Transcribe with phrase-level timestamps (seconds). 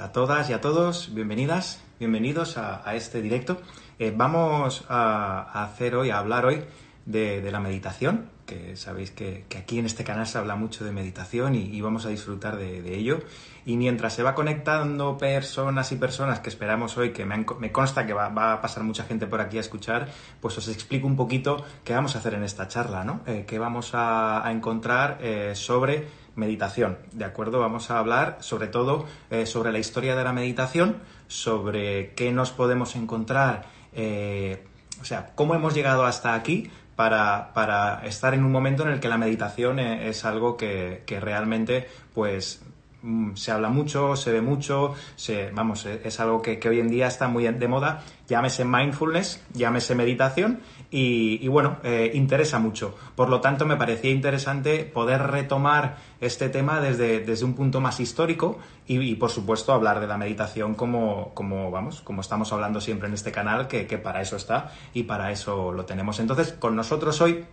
[0.00, 3.62] a todas y a todos, bienvenidas, bienvenidos a, este directo.
[4.00, 6.64] Eh, vamos a, hacer hoy, a hablar hoy
[7.06, 11.54] de, la meditación, que sabéis que, aquí en este canal se habla mucho de meditación
[11.54, 13.20] y, vamos a disfrutar de, ello.
[13.66, 18.14] Y mientras se va conectando personas y personas que esperamos hoy, que me, consta que
[18.14, 20.08] va, a pasar mucha gente por aquí a escuchar,
[20.40, 23.20] pues os explico un poquito qué vamos a hacer en esta charla, ¿no?
[23.26, 27.58] Eh, qué vamos a, encontrar eh, sobre meditación, ¿de acuerdo?
[27.58, 30.96] Vamos a hablar sobre todo eh, sobre la historia de la meditación,
[31.26, 34.64] sobre qué nos podemos encontrar, eh,
[35.00, 39.00] o sea, cómo hemos llegado hasta aquí para, para, estar en un momento en el
[39.00, 42.62] que la meditación eh, es algo que, que realmente pues
[43.00, 47.06] Mm, se habla mucho, se ve mucho, se, vamos, es algo que, hoy en día
[47.06, 50.60] está muy de moda, llámese mindfulness, llámese meditación
[50.90, 52.96] y, bueno, eh, interesa mucho.
[53.14, 58.00] Por lo tanto, me parecía interesante poder retomar este tema desde, desde un punto más
[58.00, 63.08] histórico y, por supuesto, hablar de la meditación como, como, vamos, como estamos hablando siempre
[63.08, 66.20] en este canal, que, que para eso está y para eso lo tenemos.
[66.20, 67.44] Entonces, con nosotros hoy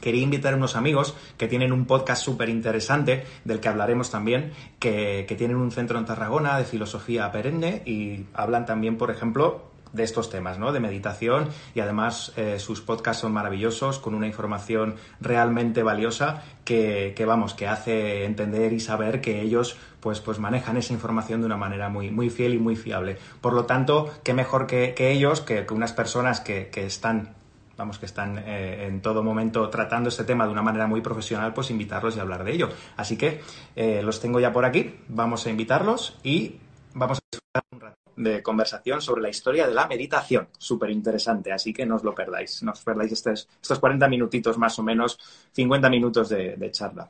[0.00, 4.52] quería invitar a unos amigos que tienen un podcast súper interesante, del que hablaremos también,
[4.78, 10.02] que, tienen un centro en Tarragona de filosofía perenne y hablan también, por ejemplo, de
[10.02, 10.72] estos temas, ¿no?
[10.72, 17.14] De meditación y además eh, sus podcasts son maravillosos, con una información realmente valiosa que,
[17.26, 21.56] vamos, que hace entender y saber que ellos pues, pues manejan esa información de una
[21.56, 23.18] manera muy, muy fiel y muy fiable.
[23.40, 27.34] Por lo tanto, qué mejor que, ellos, que, unas personas que, que están
[27.76, 31.54] vamos, que están eh, en todo momento tratando este tema de una manera muy profesional,
[31.54, 32.68] pues invitarlos y hablar de ello.
[32.96, 33.40] Así que
[33.74, 36.60] eh, los tengo ya por aquí, vamos a invitarlos y
[36.92, 40.48] vamos a disfrutar un rato de conversación sobre la historia de la meditación.
[40.58, 44.58] Súper interesante, así que no os lo perdáis, no os perdáis estos, estos 40 minutitos
[44.58, 45.18] más o menos,
[45.52, 47.08] 50 minutos de, charla.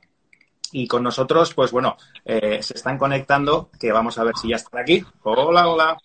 [0.73, 4.57] Y con nosotros, pues bueno, eh, se están conectando, que vamos a ver si ya
[4.57, 5.05] están aquí.
[5.23, 5.99] Hola, hola.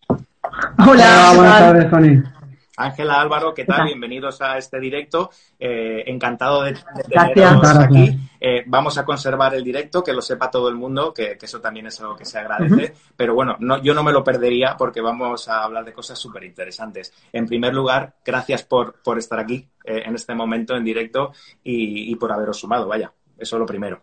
[0.87, 2.23] Hola, buenas tardes, Tony.
[2.77, 3.85] Ángela Álvaro, ¿qué tal?
[3.85, 5.29] Bienvenidos a este directo.
[5.57, 6.77] Eh, encantado de,
[7.07, 8.17] teneros aquí.
[8.39, 11.87] Eh, vamos a conservar el directo, que lo sepa todo el mundo, que, eso también
[11.87, 12.93] es algo que se agradece.
[13.15, 16.43] Pero bueno, no, yo no me lo perdería porque vamos a hablar de cosas súper
[16.43, 17.13] interesantes.
[17.31, 21.31] En primer lugar, gracias por, por estar aquí eh, en este momento en directo
[21.63, 22.87] y, y por haberos sumado.
[22.87, 24.01] Vaya, eso es lo primero.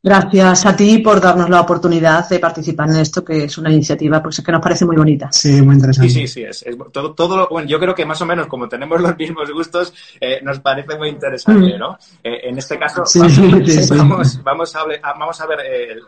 [0.00, 4.22] Gracias a ti por darnos la oportunidad de participar en esto, que es una iniciativa
[4.22, 5.28] pues, que nos parece muy bonita.
[5.32, 6.08] Sí, muy interesante.
[6.08, 6.64] Sí, sí, sí.
[6.64, 9.92] Es, todo, todo, bueno, yo creo que más o menos como tenemos los mismos gustos,
[10.20, 11.78] eh, nos parece muy interesante, mm.
[11.78, 11.98] ¿no?
[12.22, 13.02] Eh, en este caso,
[13.96, 14.84] vamos, vamos, a,
[15.18, 15.58] vamos a ver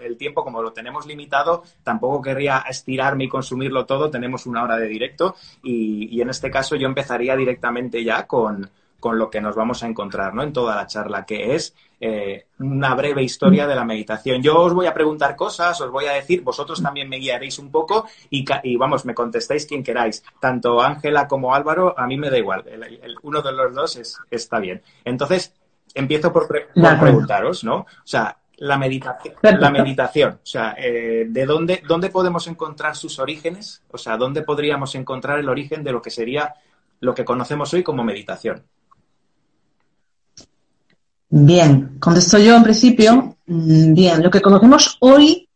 [0.00, 4.76] el, tiempo, como lo tenemos limitado, tampoco querría estirarme y consumirlo todo, tenemos una hora
[4.76, 5.34] de directo
[5.64, 8.70] y, y en este caso yo empezaría directamente ya con,
[9.00, 10.42] con lo que nos vamos a encontrar ¿no?
[10.42, 14.42] en toda la charla, que es eh, una breve historia de la meditación.
[14.42, 17.70] Yo os voy a preguntar cosas, os voy a decir, vosotros también me guiaréis un
[17.70, 18.44] poco y,
[18.76, 20.22] vamos, me contestéis quien queráis.
[20.38, 22.64] Tanto Ángela como Álvaro, a mí me da igual.
[23.22, 24.82] uno de los dos es, está bien.
[25.04, 25.54] Entonces,
[25.94, 27.76] empiezo por, preguntaros, ¿no?
[27.78, 33.18] O sea, la meditación, la meditación, o sea, eh, ¿de dónde, dónde podemos encontrar sus
[33.18, 33.82] orígenes?
[33.90, 36.54] O sea, ¿dónde podríamos encontrar el origen de lo que sería
[37.00, 38.62] lo que conocemos hoy como meditación?
[41.32, 43.36] Bien, contesto yo en principio.
[43.46, 45.48] Mm, bien, lo que conocemos hoy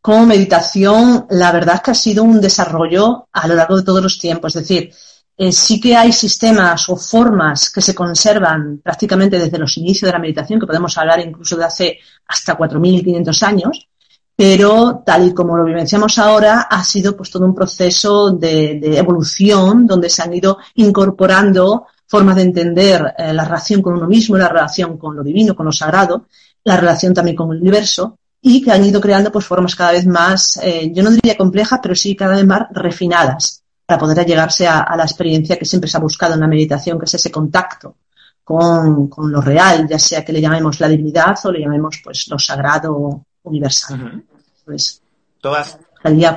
[0.00, 4.02] como meditación, la verdad es que ha sido un desarrollo a lo largo de todos
[4.02, 4.56] los tiempos.
[4.56, 4.90] Es decir,
[5.36, 10.12] eh, sí que hay sistemas o formas que se conservan prácticamente desde los inicios de
[10.12, 13.88] la meditación, que podemos hablar incluso de hace hasta 4.500 años,
[14.34, 19.86] pero tal y como lo vivenciamos ahora, ha sido pues todo un proceso de evolución
[19.86, 24.48] donde se han ido incorporando forma de entender eh, la relación con uno mismo, la
[24.48, 26.26] relación con lo divino, con lo sagrado,
[26.64, 30.06] la relación también con el universo, y que han ido creando pues formas cada vez
[30.06, 34.66] más, eh, yo no diría complejas, pero sí cada vez más refinadas para poder llegarse
[34.66, 37.96] a, la experiencia que siempre se ha buscado en la meditación, que es ese contacto
[38.44, 42.38] con, lo real, ya sea que le llamemos la divinidad o le llamemos pues lo
[42.38, 44.24] sagrado universal.
[44.64, 45.02] pues,
[45.40, 45.78] Todas,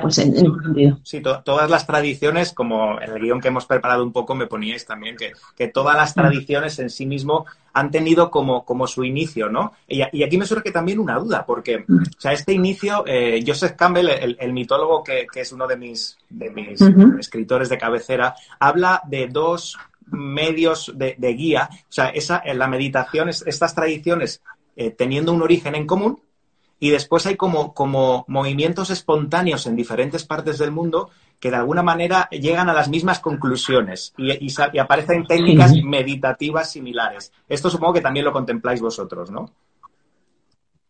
[0.00, 0.34] pues en,
[1.02, 4.84] Sí, todas las tradiciones, como en el guion que hemos preparado un poco me poníais
[4.84, 6.20] también, que, que todas las mm.
[6.20, 9.72] tradiciones en sí mismo han tenido como, como su inicio, ¿no?
[9.86, 11.96] Y, aquí me surge también una duda, porque, mm.
[11.96, 16.50] o sea, este inicio, eh, Joseph Campbell, el, mitólogo que, es uno de mis, de
[16.50, 16.80] mis
[17.18, 23.74] escritores de cabecera, habla de dos medios de, guía, o sea, esa, la meditación, estas
[23.74, 24.42] tradiciones
[24.76, 26.20] eh, teniendo un origen en común,
[26.82, 31.84] y después hay como, como movimientos espontáneos en diferentes partes del mundo que de alguna
[31.84, 37.30] manera llegan a las mismas conclusiones y, y, aparecen técnicas meditativas similares.
[37.48, 39.48] Esto supongo que también lo contempláis vosotros, ¿no?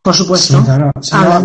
[0.01, 0.65] Por supuesto.
[1.11, 1.43] Ah,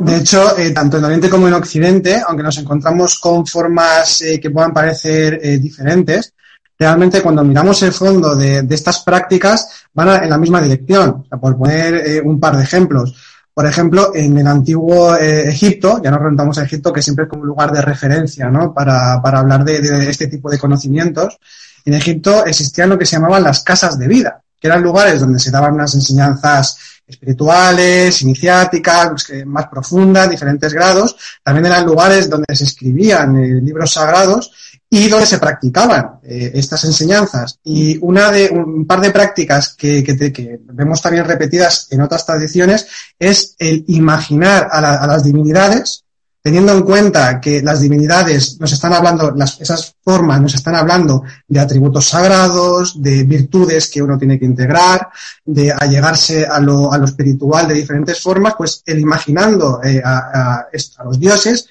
[0.00, 4.38] de, hecho, eh, tanto en Oriente como en Occidente, aunque nos encontramos con formas eh,
[4.38, 6.34] que puedan parecer eh, diferentes,
[6.78, 11.24] realmente cuando miramos el fondo de, estas prácticas van en la misma dirección.
[11.40, 13.35] por poner un par de ejemplos.
[13.56, 17.40] Por ejemplo, en el antiguo Egipto, ya nos remontamos a Egipto, que siempre es como
[17.40, 18.74] un lugar de referencia ¿no?
[18.74, 21.38] para, hablar de, de este tipo de conocimientos,
[21.86, 25.38] en Egipto existían lo que se llamaban las casas de vida, que eran lugares donde
[25.38, 26.76] se daban unas enseñanzas
[27.06, 31.16] espirituales, iniciáticas, pues, más profundas, diferentes grados.
[31.42, 34.50] También eran lugares donde se escribían eh, libros sagrados
[34.88, 37.58] y donde se practicaban eh, estas enseñanzas.
[37.64, 42.86] Y una de, un par de prácticas que, que, vemos también repetidas en otras tradiciones
[43.18, 46.05] es el imaginar a las divinidades
[46.46, 51.58] teniendo en cuenta que las divinidades nos están hablando, esas formas nos están hablando de
[51.58, 55.08] atributos sagrados, de virtudes que uno tiene que integrar,
[55.44, 60.68] de allegarse a lo, a lo espiritual de diferentes formas, pues el imaginando eh, a,
[60.68, 61.66] a, los dioses,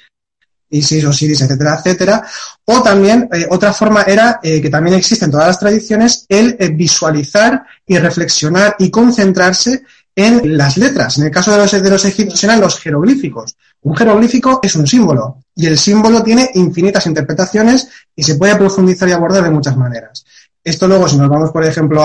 [0.70, 2.28] Isis, Osiris, etcétera, etcétera.
[2.66, 6.58] O también, eh, otra forma era, eh, que también existe en todas las tradiciones, el
[6.74, 9.84] visualizar y reflexionar y concentrarse
[10.16, 11.18] en las letras.
[11.18, 13.56] En el caso de los, de los egipcios eran los jeroglíficos.
[13.86, 19.08] Un jeroglífico es un símbolo y el símbolo tiene infinitas interpretaciones y se puede profundizar
[19.08, 20.26] y abordar de muchas maneras.
[20.64, 22.04] Esto luego, si nos vamos, por ejemplo,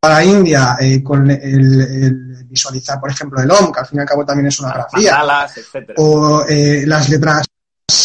[0.00, 4.00] a la India eh, con el, visualizar, por ejemplo, el OM, que al fin y
[4.00, 5.22] al cabo también es una grafía,
[5.98, 7.46] o eh, las letras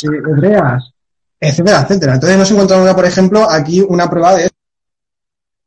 [0.03, 0.91] hebreas,
[1.39, 2.13] etcétera, etcétera.
[2.15, 4.49] Entonces hemos encontrado, por ejemplo, aquí una prueba de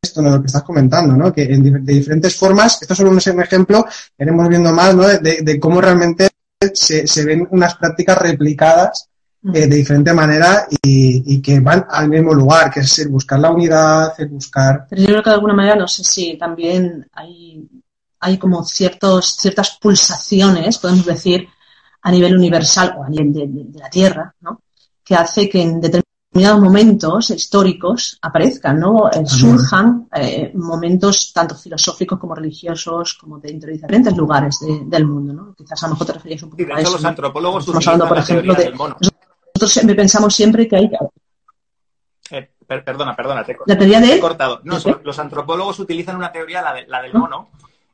[0.03, 0.33] esto, ¿no?
[0.33, 1.33] lo que estás comentando, ¿no?
[1.33, 3.87] Que de diferentes formas, esto solo es un ejemplo,
[4.19, 5.05] iremos viendo más, ¿no?
[5.09, 6.29] De, cómo realmente
[6.75, 9.09] se, ven unas prácticas replicadas
[9.45, 13.51] eh, de diferente manera y, que van al mismo lugar, que es el buscar la
[13.51, 14.87] unidad, el buscar...
[14.89, 17.69] Pero yo creo que de alguna manera, no sé si también hay,
[18.21, 21.49] hay como ciertos, ciertas pulsaciones, podemos decir,
[22.03, 24.63] a nivel universal o a nivel de, de la Tierra, ¿no?
[25.05, 29.11] que hace que en determinados determinados momentos históricos aparezcan, ¿no?
[29.11, 35.35] Eh, surjan eh, momentos tanto filosóficos como religiosos, como dentro de diferentes lugares del mundo,
[35.35, 35.55] ¿no?
[35.55, 36.93] Quizás a lo mejor te referías un poco a eso.
[36.93, 38.73] los antropólogos Estamos hablando, por ejemplo, de...
[38.73, 40.91] Nosotros pensamos siempre que hay...
[42.31, 44.61] Eh, perdona, perdona, te, ¿La teoría de he cortado.
[44.65, 47.51] No, los antropólogos utilizan una teoría, la, de, la del mono,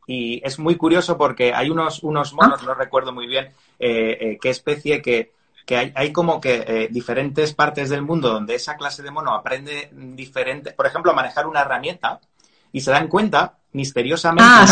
[0.06, 2.66] y es muy curioso porque hay unos, unos monos, ah.
[2.66, 5.32] no recuerdo muy bien qué especie, que
[5.68, 9.34] que hay, hay como que eh, diferentes partes del mundo donde esa clase de mono
[9.34, 12.20] aprende diferente, por ejemplo, a manejar una herramienta
[12.72, 14.66] y se dan cuenta misteriosamente, ah,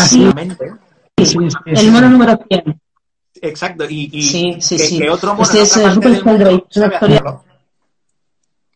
[1.67, 2.81] el mono número 100.
[3.43, 4.57] Exacto, y, y
[4.97, 6.67] que, otro mono este es, mundo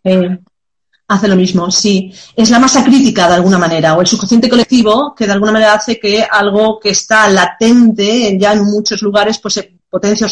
[0.03, 0.39] eh,
[1.07, 2.13] hace lo mismo, sí.
[2.35, 5.73] Es la masa crítica de alguna manera, o el subconsciente colectivo que de alguna manera
[5.73, 10.29] hace que algo que está latente ya en muchos lugares pues se potencia o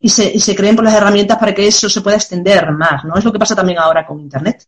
[0.00, 3.04] y se, y se creen por las herramientas para que eso se pueda extender más,
[3.04, 3.16] ¿no?
[3.16, 4.64] Es lo que pasa también ahora con Internet,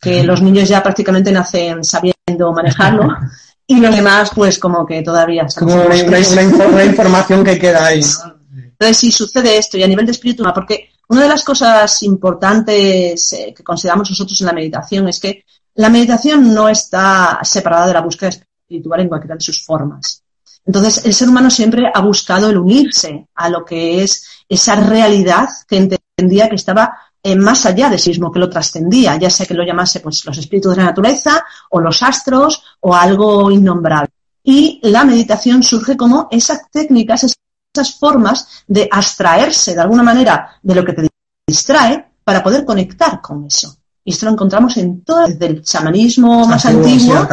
[0.00, 3.08] que los niños ya prácticamente nacen sabiendo manejarlo
[3.66, 5.46] y los demás pues como que todavía...
[5.58, 10.44] Como una, información que queda ahí, Entonces, si sucede esto y a nivel de espíritu,
[10.54, 15.44] porque una de las cosas importantes eh, que consideramos nosotros en la meditación es que
[15.74, 20.22] la meditación no está separada de la búsqueda espiritual en cualquiera de sus formas.
[20.66, 25.48] Entonces, el ser humano siempre ha buscado el unirse a lo que es esa realidad
[25.68, 29.46] que entendía que estaba eh, más allá de sí mismo, que lo trascendía, ya sea
[29.46, 34.10] que lo llamase pues, los espíritus de la naturaleza o los astros o algo innombrable.
[34.42, 40.74] Y la meditación surge como esas técnicas, esas formas de abstraerse de alguna manera de
[40.74, 41.08] lo que te
[41.46, 43.76] distrae para poder conectar con eso.
[44.04, 47.26] Y esto lo encontramos en todo, desde el chamanismo más antiguo,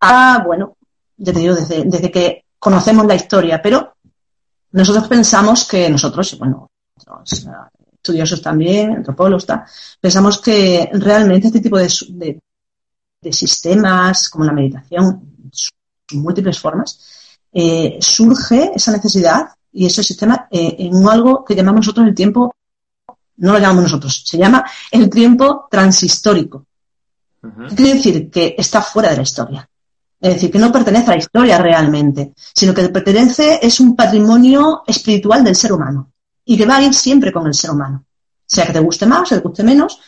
[0.00, 0.76] a, bueno,
[1.18, 3.94] ya te digo, desde, desde que conocemos la historia, pero
[4.72, 6.70] nosotros pensamos que nosotros, bueno,
[7.06, 7.50] los eh,
[7.94, 9.46] estudiosos también, antropólogos,
[10.00, 12.40] pensamos que realmente este tipo de,
[13.20, 15.72] de, sistemas, como la meditación, sus
[16.12, 22.06] múltiples formas, eh, surge esa necesidad y ese sistema eh, en algo que llamamos nosotros
[22.06, 22.54] el tiempo,
[23.36, 26.66] no lo llamamos nosotros, se llama el tiempo transhistórico.
[27.74, 29.67] Quiere decir que está fuera de la historia.
[30.20, 34.82] Es decir, que no pertenece a la historia realmente, sino que pertenece, es un patrimonio
[34.86, 36.12] espiritual del ser humano
[36.44, 38.04] y que va a ir siempre con el ser humano.
[38.44, 40.00] Sea que te guste más, o te guste menos,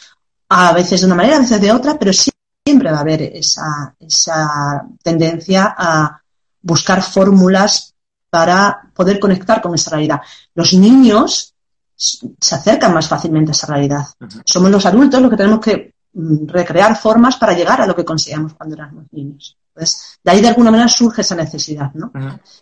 [0.48, 3.94] a veces de una manera, a veces de otra, pero siempre va a haber esa,
[4.00, 6.20] esa tendencia a
[6.62, 7.94] buscar fórmulas
[8.28, 10.20] para poder conectar con esa realidad.
[10.54, 11.54] Los niños
[11.96, 14.06] se acercan más fácilmente a esa realidad.
[14.44, 18.54] Somos los adultos los que tenemos que recrear formas para llegar a lo que conseguíamos
[18.54, 19.56] cuando éramos niños.
[19.68, 22.12] Entonces, de ahí de alguna manera surge esa necesidad, ¿no?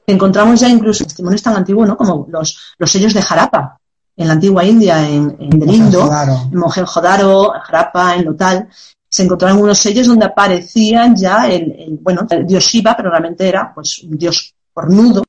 [0.07, 1.97] Encontramos ya incluso testimonios tan antiguos, ¿no?
[1.97, 3.79] Como los, los sellos de Jarapa,
[4.17, 6.11] en la antigua India, en, en Delindo,
[6.53, 8.69] en Mohenjo-Daro, en Jarapa, en Lotal,
[9.09, 13.73] se encontraron unos sellos donde aparecían ya el, bueno, el dios Shiva, pero realmente era
[13.73, 15.25] pues un dios cornudo,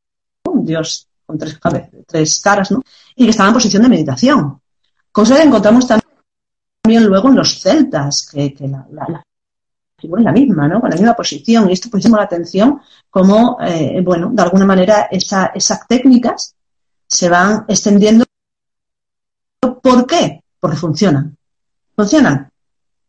[0.45, 1.57] un dios con tres,
[2.05, 2.81] tres caras, ¿no?
[3.15, 4.59] Y que estaba en posición de meditación.
[5.11, 6.08] Cosa que encontramos también
[6.97, 9.23] luego en los celtas, que, la, la,
[9.97, 10.79] figura es la misma, ¿no?
[10.79, 11.69] Con la misma posición.
[11.69, 12.79] Y esto pues llama la atención
[13.09, 16.55] como, eh, bueno, de alguna manera esa, esas técnicas
[17.05, 18.25] se van extendiendo.
[19.59, 20.41] ¿Por qué?
[20.59, 21.35] Porque funcionan.
[21.95, 22.49] Funcionan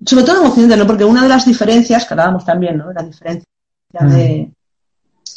[0.05, 0.87] sobre todo en Occidente, ¿no?
[0.87, 2.93] Porque una de las diferencias, que hablábamos también, ¿no?
[2.93, 3.47] La diferencia
[3.93, 4.51] de,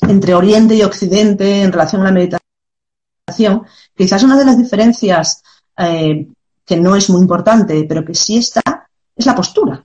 [0.02, 3.64] entre Oriente y Occidente en relación a la meditación,
[3.96, 5.44] quizás una de las diferencias
[5.78, 6.28] eh,
[6.66, 8.62] que no es muy importante, pero que sí está,
[9.16, 9.84] es la postura.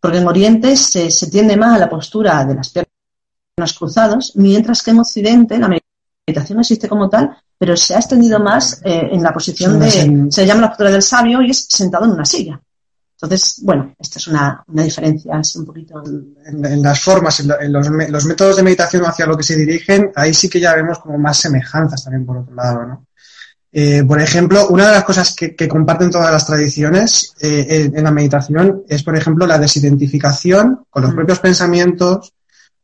[0.00, 4.82] Porque en Oriente se, se tiende más a la postura de las piernas cruzadas, mientras
[4.82, 9.22] que en Occidente la meditación existe como tal, pero se ha extendido más eh, en
[9.22, 12.60] la posición de, se llama la postura del sabio y es sentado en una silla.
[13.14, 16.02] Entonces, bueno, esta es una, diferencia, es un poquito...
[16.04, 20.50] En, las formas, en, los, métodos de meditación hacia lo que se dirigen, ahí sí
[20.50, 23.06] que ya vemos como más semejanzas también por otro lado, ¿no?
[23.78, 28.10] Eh, por ejemplo, una de las cosas que, comparten todas las tradiciones eh, en la
[28.10, 31.16] meditación es, por ejemplo, la desidentificación con los mm.
[31.16, 32.32] propios pensamientos,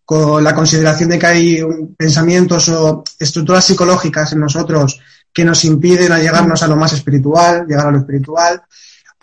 [0.04, 1.64] con la consideración de que hay
[1.96, 5.00] pensamientos o estructuras psicológicas en nosotros
[5.32, 8.60] que nos impiden llegarnos a lo más espiritual, llegar a lo espiritual,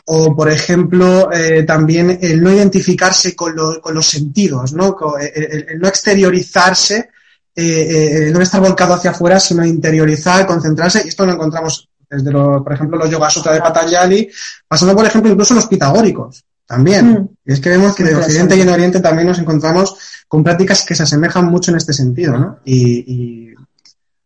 [0.05, 4.97] o, por ejemplo, eh, también el no identificarse con, los sentidos, ¿no?
[5.19, 7.11] El, no exteriorizarse,
[7.59, 11.01] eh, eh, no estar volcado hacia afuera, sino interiorizar, concentrarse.
[11.05, 14.29] Y esto lo encontramos desde, por ejemplo, los Yoga Sutra de Patanjali,
[14.67, 17.11] pasando, por ejemplo, incluso los pitagóricos también.
[17.11, 17.29] Mm.
[17.45, 19.95] Y es que vemos que de Occidente y en Oriente también nos encontramos
[20.27, 22.59] con prácticas que se asemejan mucho en este sentido, ¿no?
[22.65, 23.53] Y,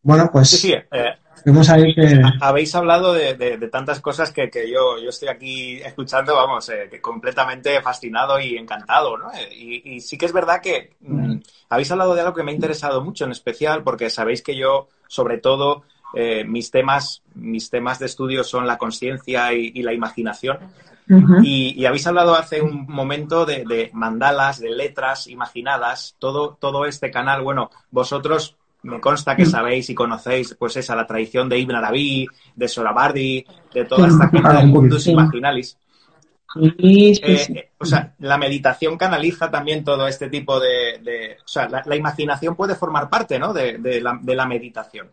[0.01, 0.49] bueno, pues...
[0.49, 0.73] Sí, sí,
[2.41, 8.39] habéis hablado de, tantas cosas que, yo, yo, estoy aquí escuchando, vamos, eh, completamente fascinado
[8.39, 9.31] y encantado, ¿no?
[9.33, 11.35] Eh, y, sí que es verdad que mm,
[11.69, 14.87] habéis hablado de algo que me ha interesado mucho en especial, porque sabéis que yo,
[15.07, 15.83] sobre todo,
[16.13, 20.59] eh, mis temas, mis temas de estudio son la conciencia y, la imaginación.
[21.43, 27.11] y, habéis hablado hace un momento de, de, mandalas, de letras imaginadas, todo, todo este
[27.11, 27.41] canal.
[27.41, 32.27] Bueno, vosotros me consta que sabéis y conocéis, pues esa, la tradición de Ibn Arabi,
[32.55, 35.77] de Sorabardi, de toda esta gente del mundo imaginalis.
[36.61, 41.37] Eh, eh, o sea, la meditación canaliza también todo este tipo de...
[41.43, 43.53] o sea, la, imaginación puede formar parte, ¿no?
[43.53, 45.09] De, la, meditación.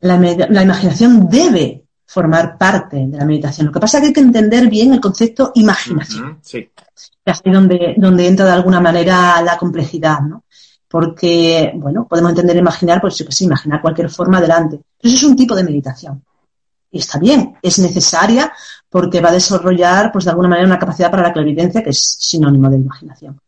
[0.00, 0.16] La,
[0.62, 3.66] imaginación debe formar parte de la meditación.
[3.66, 6.38] Lo que pasa es que hay que entender bien el concepto imaginación.
[6.42, 6.70] sí.
[7.26, 10.43] Es donde, donde entra de alguna manera la complejidad, ¿no?
[10.94, 14.78] Porque, bueno, podemos entender imaginar, pues yo que sé, imaginar cualquier forma adelante.
[15.00, 16.22] Eso es un tipo de meditación.
[16.88, 18.52] Y está bien, es necesaria
[18.88, 21.98] porque va a desarrollar, pues de alguna manera, una capacidad para la clarividencia que es
[22.20, 23.40] sinónimo de imaginación.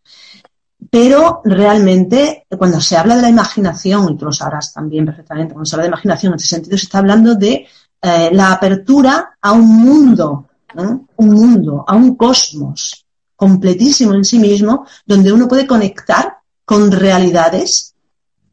[0.91, 5.67] Pero realmente, cuando se habla de la imaginación, y tú lo sabrás también perfectamente, cuando
[5.67, 7.65] se habla de imaginación en ese sentido, se está hablando de
[8.03, 14.85] eh, la apertura a un mundo, un mundo, a un cosmos completísimo en sí mismo,
[15.07, 16.36] donde uno puede conectar
[16.67, 17.95] con realidades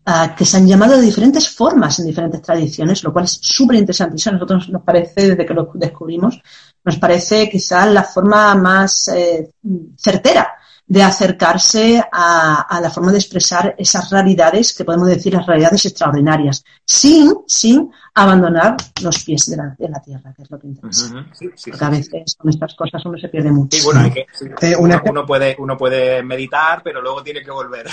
[0.05, 3.77] ah, que se han llamado de diferentes formas en diferentes tradiciones, lo cual es súper
[3.77, 4.15] interesante.
[4.15, 6.39] Eso a nosotros nos parece, desde que lo descubrimos,
[6.86, 9.50] nos parece quizás la forma más eh,
[9.98, 10.48] certera
[10.86, 16.63] de acercarse a, la forma de expresar esas realidades que podemos decir las realidades extraordinarias,
[16.86, 21.25] sin, sin abandonar los pies de la, tierra, que es lo que interesa.
[21.70, 23.78] Porque a veces con estas cosas uno se pierde mucho.
[23.78, 24.28] Sí, bueno, hay que,
[24.62, 27.88] eh, uno, puede, uno puede meditar, pero luego tiene que volver.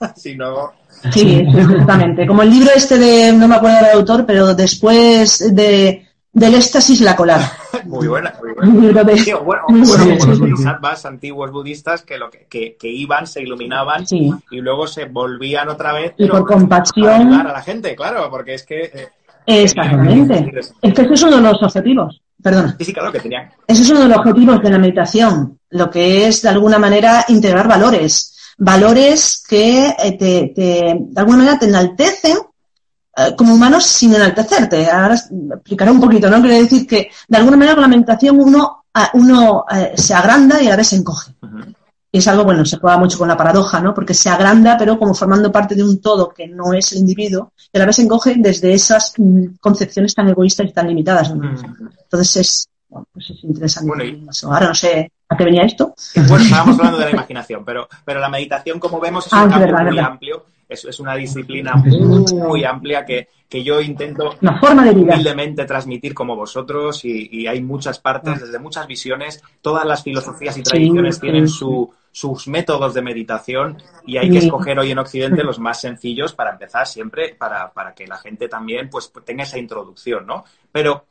[0.16, 0.72] si no...
[1.12, 2.26] Sí, exactamente.
[2.26, 7.00] Como el libro este de, no me acuerdo del autor, pero después de del éxtasis
[7.00, 7.52] la colada.
[7.84, 8.52] muy buena, muy
[8.92, 9.36] buena.
[9.38, 14.86] bueno, como los bodhisattvas antiguos budistas que, lo que, que, iban, se iluminaban y luego
[14.86, 16.14] se volvían otra vez.
[16.18, 17.32] Y por compasión.
[17.32, 18.84] a la gente, claro, porque es que.
[18.84, 19.08] Eh,
[19.46, 20.52] Exactamente.
[20.82, 22.20] Es que ese es uno de los objetivos.
[22.42, 22.76] Perdona.
[22.78, 23.50] Sí, sí, claro que tenían.
[23.66, 25.58] Ese es uno de los objetivos de la meditación.
[25.70, 28.34] Lo que es, de alguna manera, integrar valores.
[28.58, 32.40] Valores que eh, te, te, de alguna manera te enaltecen eh,
[33.36, 34.90] como humanos sin enaltecerte.
[34.90, 36.40] Ahora explicaré un poquito, ¿no?
[36.40, 38.84] Quiere decir que de alguna manera con la meditación uno,
[39.14, 41.32] uno eh, se agranda y a la vez se encoge.
[42.10, 43.92] Y es algo, bueno, se juega mucho con la paradoja, ¿no?
[43.92, 47.52] Porque se agranda, pero como formando parte de un todo que no es el individuo,
[47.70, 51.30] y a la vez se encoge desde esas mm, concepciones tan egoístas y tan limitadas.
[51.30, 54.22] Entonces es, pues es interesante.
[54.44, 55.94] Ahora no sé ¿A qué venía esto?
[56.26, 59.48] Bueno, estábamos hablando de la imaginación, pero, pero la meditación, como vemos, es un ah,
[59.48, 60.46] campo muy amplio.
[60.68, 67.46] Es, es, una disciplina muy, amplia que, que, yo intento humildemente transmitir como vosotros y,
[67.46, 68.44] hay muchas partes, ah.
[68.44, 69.42] desde muchas visiones.
[69.62, 74.78] Todas las filosofías y tradiciones tienen su, sus métodos de meditación y hay que escoger
[74.78, 78.90] hoy en Occidente los más sencillos para empezar siempre, para, para que la gente también
[78.90, 80.44] pues tenga esa introducción, ¿no?
[80.70, 81.06] Pero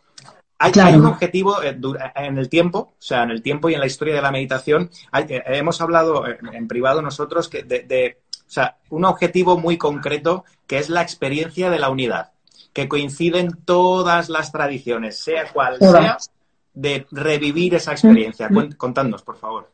[0.60, 1.78] hay, un objetivo eh,
[2.16, 4.90] en el tiempo, o sea, en el tiempo y en la historia de la meditación.
[5.30, 10.78] Eh, hemos hablado en, privado nosotros que de, o sea, un objetivo muy concreto que
[10.78, 12.32] es la experiencia de la unidad,
[12.74, 16.18] que coinciden todas las tradiciones, sea cual sea,
[16.74, 18.50] de revivir esa experiencia.
[18.78, 19.70] Contadnos, por favor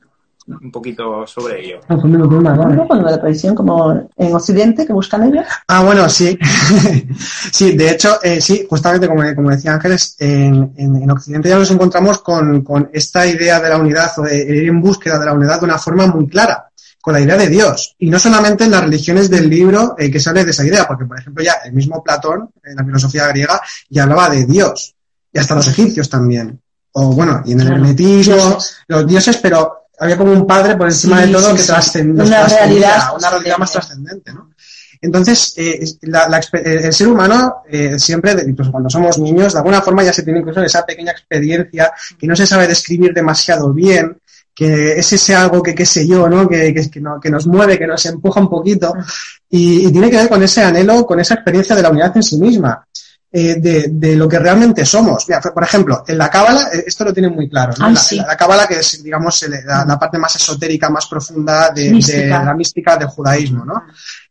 [0.47, 1.79] un poquito sobre ello.
[1.87, 5.45] Cuando la tradición como en Occidente que buscan ellos.
[5.67, 6.37] Ah, bueno, sí.
[7.51, 11.71] sí, de hecho, eh, sí, justamente como, como decía Ángeles, en, en, Occidente ya nos
[11.71, 15.33] encontramos con, con, esta idea de la unidad o de ir en búsqueda de la
[15.33, 16.69] unidad de una forma muy clara,
[17.03, 17.98] con la idea de Dios.
[18.00, 21.03] Y no solamente en las religiones del libro eh, que sale de esa idea, porque
[21.03, 24.95] por ejemplo ya el mismo Platón, en la filosofía griega, ya hablaba de Dios.
[25.33, 26.62] Y hasta los egipcios también.
[26.93, 28.57] O bueno, y en el hermetismo,
[28.88, 33.00] los dioses, pero había como un padre por encima de todo que trascendía, una realidad,
[33.17, 34.51] una realidad más trascendente, ¿no?
[35.01, 35.83] Entonces, eh,
[36.63, 40.39] el ser humano eh, siempre, incluso cuando somos niños, de alguna forma ya se tiene
[40.39, 44.22] incluso esa pequeña experiencia que no se sabe describir demasiado bien,
[44.53, 46.48] que es ese algo que, qué sé yo, ¿no?
[46.48, 48.93] Que, que, que, nos mueve, que nos empuja un poquito,
[49.50, 52.24] y, y, tiene que ver con ese anhelo, con esa experiencia de la unidad en
[52.24, 52.86] sí misma.
[53.36, 55.27] Eh, de, lo que realmente somos.
[55.27, 57.74] Mira, por ejemplo, en la cábala, eh, esto lo tienen muy claro.
[57.79, 57.89] ¿no?
[57.89, 63.07] la, cábala, que es, digamos, la, parte más esotérica, más profunda de, la mística del
[63.07, 63.86] judaísmo, ¿no?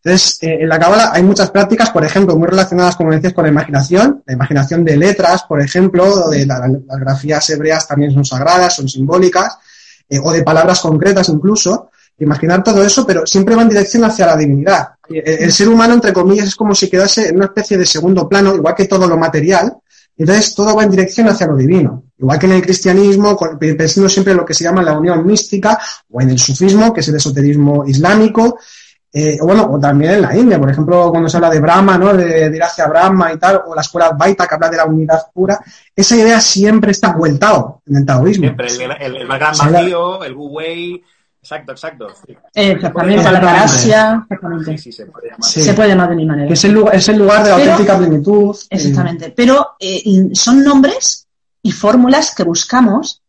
[0.05, 3.43] Entonces, eh, en la cábala hay muchas prácticas, por ejemplo, muy relacionadas, como decías, con
[3.43, 6.61] la imaginación, la imaginación de letras, por ejemplo, de las
[7.01, 9.59] grafías hebreas también son sagradas, son simbólicas,
[10.23, 11.91] o de palabras concretas incluso
[12.23, 14.91] imaginar todo eso, pero siempre va en dirección hacia la divinidad.
[15.09, 18.55] El, ser humano, entre comillas, es como si quedase en una especie de segundo plano,
[18.55, 19.77] igual que todo lo material,
[20.17, 22.05] entonces todo va en dirección hacia lo divino.
[22.19, 25.79] Igual que en el cristianismo, pensando siempre en lo que se llama la unión mística,
[26.11, 28.59] o en el sufismo, que es el esoterismo islámico,
[29.15, 31.99] eh, o bueno, o también en la India, por ejemplo, cuando se habla de Brahma,
[31.99, 32.15] ¿no?
[32.15, 35.27] De, ir hacia Brahma y tal, o la escuela Baita que habla de la unidad
[35.33, 35.61] pura,
[35.95, 38.45] esa idea siempre está vueltado en el taoísmo.
[38.45, 41.05] Siempre, el, el, gran vacío, el Wu Wei,
[41.43, 42.07] Exacto, exacto.
[42.55, 44.23] Exactamente, la galaxia.
[44.23, 44.79] Exactamente.
[44.79, 45.43] Sí, se puede llamar.
[45.43, 46.53] Se puede llamar de mi manera.
[46.53, 48.57] es el lugar, es el lugar de la auténtica plenitud.
[48.71, 49.31] Exactamente.
[49.31, 51.27] Pero eh, son nombres
[51.61, 53.23] y fórmulas que buscamos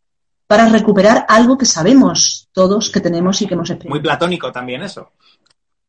[0.46, 4.00] para recuperar algo que sabemos todos que tenemos y que hemos experimentado.
[4.00, 5.12] Muy platónico también eso.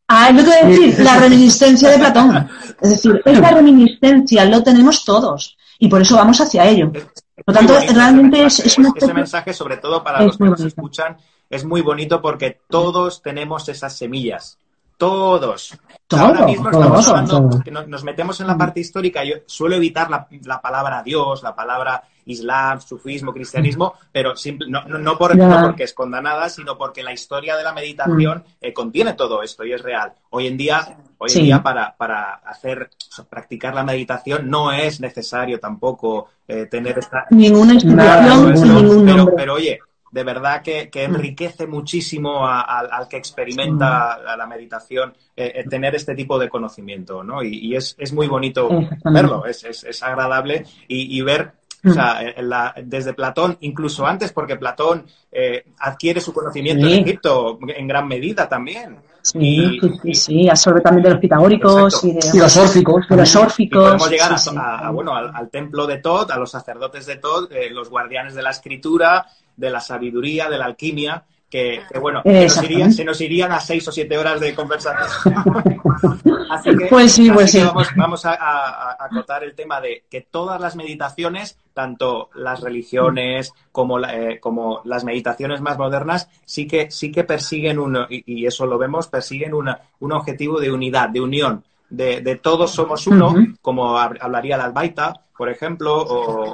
[0.08, 2.48] Ah, es lo que decir, la reminiscencia de Platón.
[2.80, 6.92] Es decir, esa reminiscencia lo tenemos todos y por eso vamos hacia ello.
[6.92, 7.04] Por
[7.46, 11.16] lo tanto, realmente es, es, Ese mensaje, sobre todo para los que nos escuchan,
[11.48, 14.58] es muy bonito porque todos tenemos esas semillas.
[14.96, 15.76] Todos.
[16.10, 19.24] Ahora mismo estamos hablando, nos, metemos en la parte histórica.
[19.24, 24.34] Yo suelo evitar la, palabra Dios, la palabra Islam, sufismo, cristianismo, pero
[24.68, 29.14] no, no, por, porque esconda nada, sino porque la historia de la meditación eh, contiene
[29.14, 30.12] todo esto y es real.
[30.30, 32.90] Hoy en día, hoy en día para, para hacer,
[33.28, 37.26] practicar la meditación no es necesario tampoco eh, tener esta...
[37.30, 39.78] Ninguna institución, pero, pero oye,
[40.14, 40.98] de verdad que, mm.
[40.98, 44.38] enriquece muchísimo al que experimenta mm.
[44.38, 47.42] la meditación eh, tener este tipo de conocimiento, ¿no?
[47.42, 48.68] Y, es, muy bonito
[49.04, 51.54] verlo, es, agradable y, ver
[51.84, 52.88] o sea, mm.
[52.88, 58.48] desde Platón, incluso antes, porque Platón eh, adquiere su conocimiento en Egipto en gran medida
[58.48, 58.98] también.
[59.22, 63.06] Sí, sí, sí, absorbe también de los pitagóricos y, de, los órficos.
[63.08, 63.82] los órficos.
[63.82, 68.34] podemos llegar a, bueno, al, templo de Tod, a los sacerdotes de Tod, los guardianes
[68.34, 73.60] de la escritura, de la sabiduría, de la alquimia, que, bueno, se nos irían a
[73.60, 75.36] seis o siete horas de conversación.
[76.50, 77.62] así que, pues sí, pues sí.
[77.94, 84.40] Vamos, a, acotar el tema de que todas las meditaciones, tanto las religiones como, eh,
[84.40, 89.06] como las meditaciones más modernas, sí que, sí que persiguen, uno y, eso lo vemos,
[89.06, 91.62] persiguen una, un objetivo de unidad, de unión.
[91.88, 96.52] De, de todos somos uno, como hablaría la Albaita, por ejemplo, o,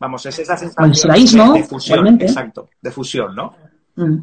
[0.00, 3.54] vamos, es esa sensación de, fusión, exacto, de fusión, ¿no?
[3.96, 4.22] Mm.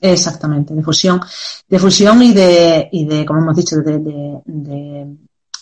[0.00, 1.20] Exactamente, de fusión,
[1.68, 5.16] de fusión y de, y de como hemos dicho, de,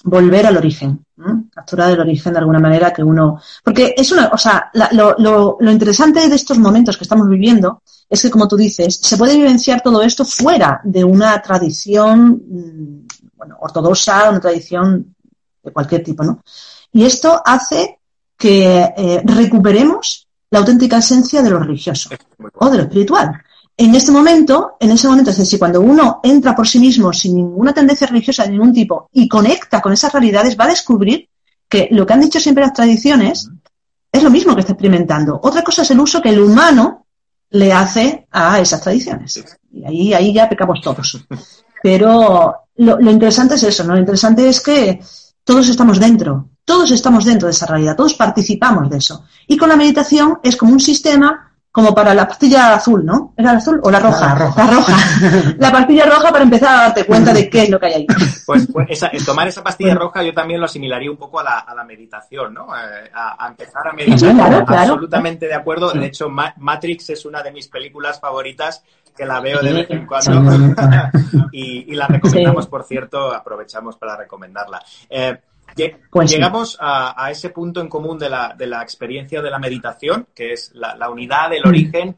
[0.04, 1.04] volver al origen,
[1.52, 5.16] capturar el origen de alguna manera que uno, porque es una, o sea, lo,
[5.58, 9.36] lo, interesante de estos momentos que estamos viviendo es que, como tú dices, se puede
[9.36, 15.16] vivenciar todo esto fuera de una tradición, mm, bueno, ortodoxa, una tradición
[15.64, 16.42] de cualquier tipo, ¿no?
[16.92, 17.98] Y esto hace
[18.36, 22.10] que eh, recuperemos la auténtica esencia de lo religioso
[22.54, 23.32] o de lo espiritual.
[23.76, 27.34] En este momento, en ese momento, es decir, cuando uno entra por sí mismo sin
[27.34, 31.28] ninguna tendencia religiosa de ningún tipo y conecta con esas realidades, va a descubrir
[31.68, 33.50] que lo que han dicho siempre las tradiciones
[34.10, 35.38] es lo mismo que está experimentando.
[35.42, 37.06] Otra cosa es el uso que el humano
[37.50, 39.44] le hace a esas tradiciones.
[39.70, 41.26] Y ahí, ahí ya pecamos todos.
[41.82, 43.92] Pero lo, lo interesante es eso, ¿no?
[43.92, 45.00] Lo interesante es que
[45.46, 49.24] todos estamos dentro, todos estamos dentro de esa realidad, todos participamos de eso.
[49.46, 51.45] Y con la meditación es como un sistema
[51.76, 53.34] como para la pastilla azul, ¿no?
[53.36, 54.28] ¿Era la azul o la roja?
[54.28, 54.64] La roja.
[54.64, 54.96] La roja.
[55.58, 58.06] la pastilla roja para empezar a darte cuenta de qué es lo que hay ahí.
[58.46, 61.58] Pues, pues esa, tomar esa pastilla roja yo también lo asimilaría un poco a la,
[61.58, 62.74] a la meditación, ¿no?
[62.74, 64.18] Eh, a, a, empezar a meditar.
[64.18, 64.92] Sí, claro, claro.
[64.92, 65.92] Absolutamente de acuerdo.
[65.92, 68.82] De hecho, Ma Matrix es una de mis películas favoritas
[69.14, 70.32] que la veo de vez en cuando
[71.52, 72.70] y, y, la recomendamos, sí.
[72.70, 74.82] por cierto, aprovechamos para recomendarla.
[75.10, 75.38] Eh,
[76.10, 76.78] pues Llegamos sí.
[76.80, 80.52] a, a, ese punto en común de la, de la, experiencia de la meditación, que
[80.52, 82.16] es la, la unidad, el origen.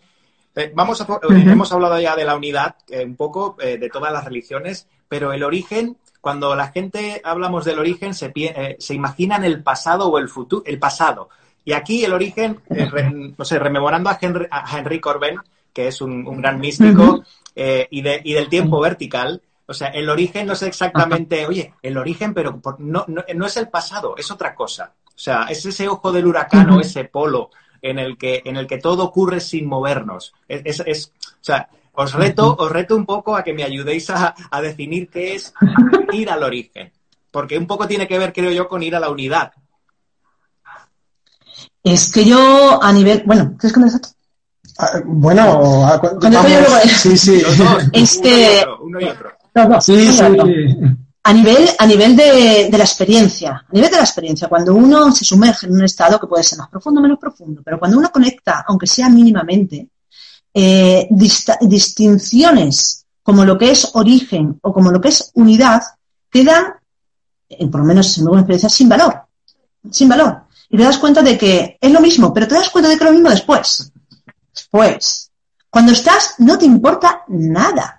[0.54, 1.52] Eh, vamos a, uh -huh.
[1.52, 5.32] Hemos hablado ya de la unidad eh, un poco eh, de todas las religiones, pero
[5.32, 10.18] el origen, cuando la gente hablamos del origen, se, eh, se imaginan el pasado o
[10.18, 11.28] el futuro, el pasado.
[11.64, 15.38] Y aquí el origen, re, no sé, rememorando a Henry, a Henry Corbin,
[15.72, 17.22] que es un, un gran místico, uh
[17.54, 17.86] -huh.
[17.90, 21.98] y, de, y del tiempo vertical, o sea, el origen no es exactamente, oye, el
[21.98, 24.94] origen, pero no, no, no, es el pasado, es otra cosa.
[25.04, 27.50] O sea, es ese ojo del huracán o ese polo
[27.82, 30.32] en el que, en el que todo ocurre sin movernos.
[30.48, 34.08] Es, es, es o sea, os reto, os reto un poco a que me ayudéis
[34.08, 35.52] a, a, definir qué es
[36.12, 36.90] ir al origen.
[37.30, 39.52] Porque un poco tiene que ver, creo yo, con ir a la unidad.
[41.84, 44.12] Es que yo, a nivel, bueno, ¿quieres contestar?
[44.78, 47.42] Ah, bueno, cuando vamos, yo sí, sí.
[47.42, 49.37] Dos, es que uno y otro.
[49.54, 50.22] No, no, sí, sí.
[51.22, 55.12] A nivel, a nivel de, de, la experiencia, a nivel de la experiencia, cuando uno
[55.12, 57.98] se sumerge en un estado que puede ser más profundo o menos profundo, pero cuando
[57.98, 59.88] uno conecta, aunque sea mínimamente,
[60.54, 65.82] eh, dist distinciones como lo que es origen o como lo que es unidad,
[66.30, 66.72] quedan,
[67.48, 69.22] eh, por lo menos en mi experiencia, sin valor.
[69.90, 70.44] Sin valor.
[70.70, 73.04] Y te das cuenta de que es lo mismo, pero te das cuenta de que
[73.04, 73.92] es lo mismo después.
[74.54, 75.30] Después.
[75.68, 77.97] Cuando estás, no te importa nada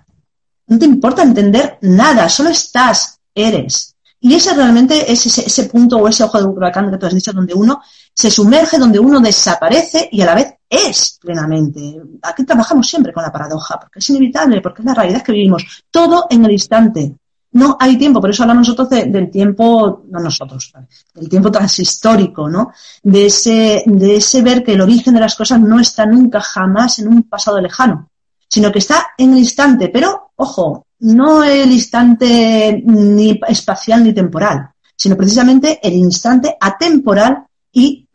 [0.70, 3.94] no te importa entender nada, solo estás, eres.
[4.20, 7.14] Y ese realmente es ese, ese punto o ese ojo de huracán que tú has
[7.14, 7.82] dicho, donde uno
[8.14, 12.00] se sumerge, donde uno desaparece y a la vez es plenamente.
[12.22, 15.84] Aquí trabajamos siempre con la paradoja, porque es inevitable, porque es la realidad que vivimos.
[15.90, 17.16] Todo en el instante.
[17.52, 20.72] No hay tiempo, por eso hablamos nosotros de, del tiempo, no nosotros,
[21.12, 22.70] del tiempo transhistórico, ¿no?
[23.02, 27.00] De ese, de ese ver que el origen de las cosas no está nunca jamás
[27.00, 28.08] en un pasado lejano,
[28.48, 34.70] sino que está en el instante, pero, ojo, no el instante ni espacial ni temporal,
[34.96, 38.06] sino precisamente el instante atemporal y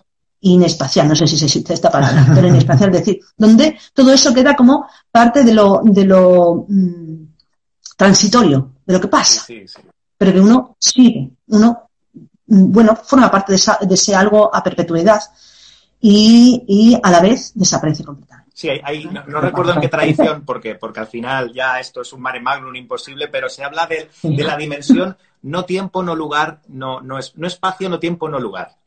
[0.42, 4.34] inespacial, no sé si se existe esta palabra, pero inespacial, es decir, donde todo eso
[4.34, 7.26] queda como parte de lo, de lo mmm,
[7.96, 9.82] transitorio, de lo que pasa, sí, sí, sí.
[10.18, 11.90] pero que uno sigue, uno,
[12.48, 15.22] bueno, forma parte de, esa, de ese algo a perpetuidad
[16.02, 18.52] y, y a la vez desaparece completamente.
[18.54, 22.14] Sí, hay, no, no, recuerdo en qué tradición, porque, porque al final ya esto es
[22.14, 26.62] un mare magnum imposible, pero se habla de, de la dimensión no tiempo, no lugar,
[26.70, 28.78] no, no, es, no espacio, no tiempo, no lugar.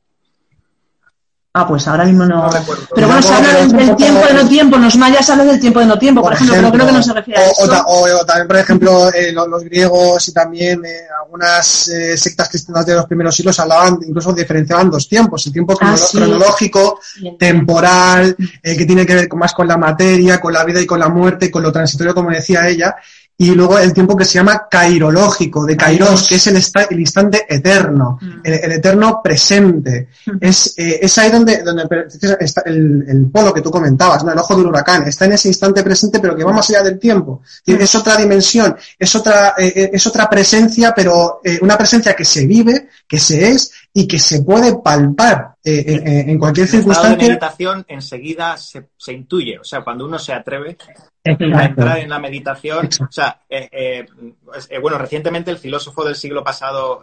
[1.55, 2.47] Ah, pues ahora mismo no.
[2.47, 2.51] no
[2.95, 4.77] pero bueno, se habla del, del tiempo de no tiempo.
[4.77, 6.99] Los mayas hablan del tiempo de no tiempo, por, por ejemplo, ejemplo, pero creo que
[6.99, 7.85] no se refiere a eso.
[7.87, 12.17] O, o, o también, por ejemplo, eh, los, los, griegos y también eh, algunas eh,
[12.19, 17.01] sectas cristianas de los primeros siglos hablaban, incluso diferenciaban dos tiempos: el tiempo ah, cronológico,
[17.03, 17.35] sí.
[17.39, 21.01] temporal, eh, que tiene que ver más con la materia, con la vida y con
[21.01, 22.95] la muerte, con lo transitorio, como decía ella,
[23.41, 27.47] y luego el tiempo que se llama cairológico, de kairos, que es el, el instante
[27.49, 28.41] eterno, mm.
[28.43, 30.09] el, el, eterno presente.
[30.27, 30.39] Mm.
[30.41, 31.85] Es, eh, es ahí donde, donde
[32.41, 34.33] está el, el, polo que tú comentabas, ¿no?
[34.33, 36.99] el ojo del huracán, está en ese instante presente, pero que va más allá del
[36.99, 37.43] tiempo.
[37.65, 37.75] Mm.
[37.75, 42.45] Es otra dimensión, es otra, eh, es otra presencia, pero eh, una presencia que se
[42.45, 47.17] vive, que se es y que se puede palpar eh, en, en, cualquier el circunstancia.
[47.17, 50.77] de meditación enseguida se, se, intuye, o sea, cuando uno se atreve
[51.55, 53.09] a entrar en la meditación, Exacto.
[53.09, 54.07] o sea, eh, eh,
[54.71, 57.03] eh, bueno, recientemente el filósofo del siglo pasado,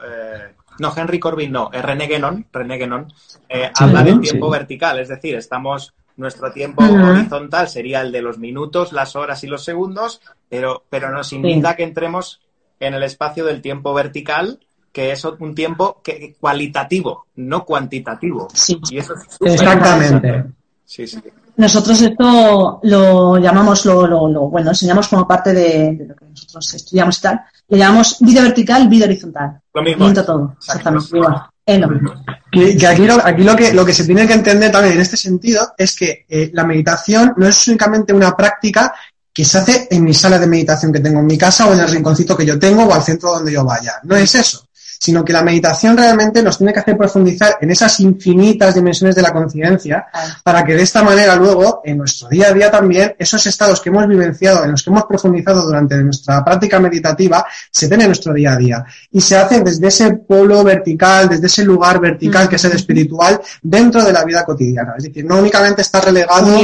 [0.80, 4.52] no, Henry Corbin, no, René Guénon, René Guénon sí, habla del tiempo sí.
[4.52, 7.10] vertical, es decir, estamos, nuestro tiempo uh -huh.
[7.12, 11.72] horizontal sería el de los minutos, las horas y los segundos, pero, pero nos invita
[11.72, 11.76] sí.
[11.78, 12.42] que entremos
[12.80, 14.60] en el espacio del tiempo vertical,
[14.92, 18.48] que es un tiempo que, cualitativo, no cuantitativo.
[18.54, 18.80] Sí.
[18.90, 20.46] Y eso es Exactamente.
[20.86, 21.20] Sí, sí.
[21.58, 26.26] Nosotros esto lo llamamos, lo, lo, lo bueno, enseñamos como parte de, de, lo que
[26.26, 27.42] nosotros estudiamos y tal.
[27.70, 29.60] Le llamamos vida vertical, vida horizontal.
[29.74, 30.04] Lo mismo.
[30.04, 31.16] Miento todo, exactamente.
[31.16, 31.44] Igual.
[31.66, 32.14] Es lo mismo.
[32.52, 35.18] Que, aquí, lo, aquí lo, que, lo que se tiene que entender también en este
[35.18, 38.94] sentido es que eh, la meditación no es únicamente una práctica
[39.34, 41.80] que se hace en mi sala de meditación que tengo en mi casa o en
[41.80, 43.94] el rinconcito que yo tengo o al centro donde yo vaya.
[44.04, 44.66] No es eso
[45.00, 49.22] sino que la meditación realmente nos tiene que hacer profundizar en esas infinitas dimensiones de
[49.22, 50.06] la conciencia
[50.44, 53.90] para que de esta manera luego, en nuestro día a día también, esos estados que
[53.90, 58.34] hemos vivenciado, en los que hemos profundizado durante nuestra práctica meditativa, se den en nuestro
[58.34, 58.86] día a día.
[59.12, 63.40] Y se hacen desde ese polo vertical, desde ese lugar vertical que es el espiritual,
[63.62, 64.96] dentro de la vida cotidiana.
[64.98, 66.56] Es decir, no únicamente está relegado.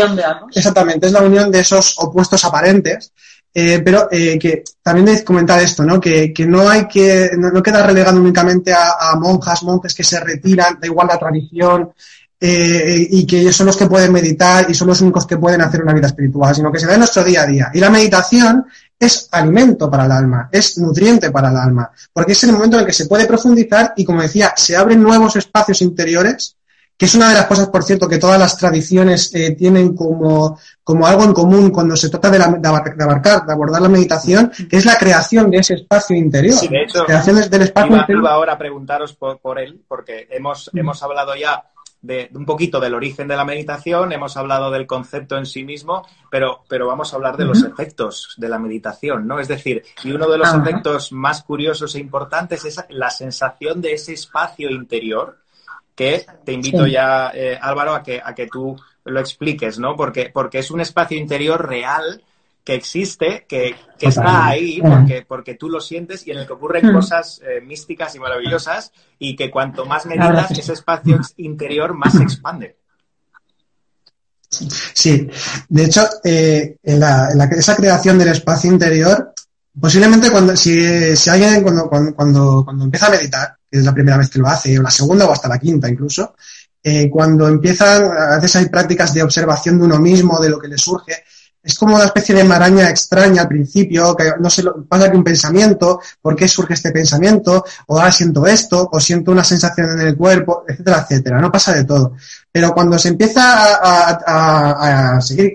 [0.53, 3.11] Exactamente, es la unión de esos opuestos aparentes
[3.53, 5.99] eh, pero eh, que también de comentar esto, ¿no?
[5.99, 10.79] Que, que no hay que, no, queda relegado únicamente a, monjas, monjes que se retiran,
[10.79, 11.91] da igual la tradición,
[12.39, 15.61] eh, y que ellos son los que pueden meditar y son los únicos que pueden
[15.61, 17.71] hacer una vida espiritual, sino que se da en nuestro día a día.
[17.73, 18.65] Y la meditación
[18.97, 22.81] es alimento para el alma, es nutriente para el alma, porque es el momento en
[22.81, 26.55] el que se puede profundizar y, como decía, se abren nuevos espacios interiores
[27.01, 30.59] que es una de las cosas, por cierto, que todas las tradiciones eh, tienen como,
[30.83, 34.85] como algo en común cuando se trata de, abarcar, de abordar la meditación, que es
[34.85, 36.53] la creación de ese espacio interior.
[36.53, 38.27] Sí, de hecho, del espacio iba, interior.
[38.27, 40.77] ahora a preguntaros por, él, porque hemos, mm.
[40.77, 41.63] hemos hablado ya
[42.03, 46.05] de, un poquito del origen de la meditación, hemos hablado del concepto en sí mismo,
[46.29, 49.39] pero, pero vamos a hablar de los efectos de la meditación, ¿no?
[49.39, 53.93] Es decir, y uno de los efectos más curiosos e importantes es la sensación de
[53.93, 55.40] ese espacio interior
[55.95, 58.75] que te invito ya, eh, Álvaro, a que, a que tú
[59.05, 59.95] lo expliques, ¿no?
[59.95, 62.23] Porque, porque es un espacio interior real
[62.63, 66.91] que existe, que, está ahí, porque, porque tú lo sientes y en el que ocurren
[66.91, 66.93] mm.
[66.93, 72.23] cosas eh, místicas y maravillosas y que cuanto más meditas, ese espacio interior más se
[72.23, 72.77] expande.
[74.49, 75.29] Sí,
[75.69, 79.33] de hecho, eh, esa creación del espacio interior,
[79.79, 84.17] posiblemente cuando, si, si alguien cuando, cuando, cuando empieza a meditar, que es la primera
[84.17, 86.35] vez que lo hace, o la segunda o hasta la quinta incluso,
[86.83, 90.67] eh, cuando empiezan, a veces hay prácticas de observación de uno mismo, de lo que
[90.67, 91.23] le surge,
[91.63, 95.23] es como una especie de maraña extraña al principio, que no se pasa que un
[95.23, 97.63] pensamiento, ¿por qué surge este pensamiento?
[97.87, 101.39] O ahora siento esto, o siento una sensación en el cuerpo, etcétera, etcétera.
[101.39, 102.15] No pasa de todo.
[102.51, 105.53] Pero cuando se empieza a, seguir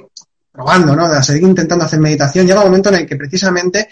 [0.52, 1.07] probando, ¿no?
[1.07, 3.88] A seguir intentando hacer meditación, llega un momento en el que precisamente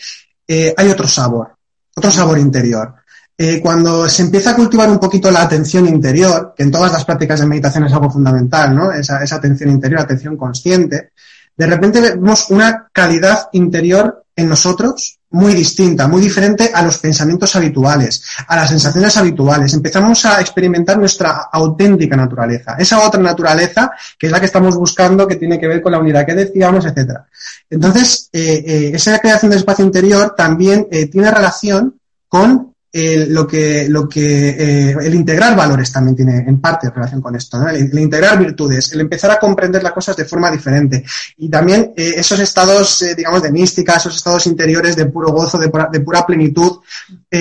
[0.47, 1.57] eh, hay otro sabor,
[1.97, 2.95] otro sabor interior.
[3.37, 7.05] Eh, cuando se empieza a cultivar un poquito la atención interior, que en todas las
[7.05, 8.93] prácticas de meditación es algo fundamental, ¿no?
[8.93, 11.11] Esa, esa atención interior, atención consciente,
[11.57, 17.57] de repente vemos una calidad interior en nosotros muy distinta, muy diferente a los pensamientos
[17.57, 19.75] habituales, a las sensaciones habituales.
[19.75, 25.27] Empezamos a experimentar nuestra auténtica naturaleza, esa otra naturaleza que es la que estamos buscando,
[25.27, 27.27] que tiene que ver con la unidad que decíamos, etcétera.
[27.69, 31.97] Entonces, eh, eh, esa creación del espacio interior también tiene relación
[32.29, 37.35] con lo que, lo que eh, el integrar valores también tiene en parte relación con
[37.35, 37.69] esto, ¿no?
[37.69, 41.05] el, integrar virtudes, el empezar a comprender las cosas de forma diferente.
[41.39, 45.59] Y también eh, esos estados, eh, digamos, de mística, esos estados interiores de puro gozo,
[45.59, 46.79] de pura, de pura plenitud,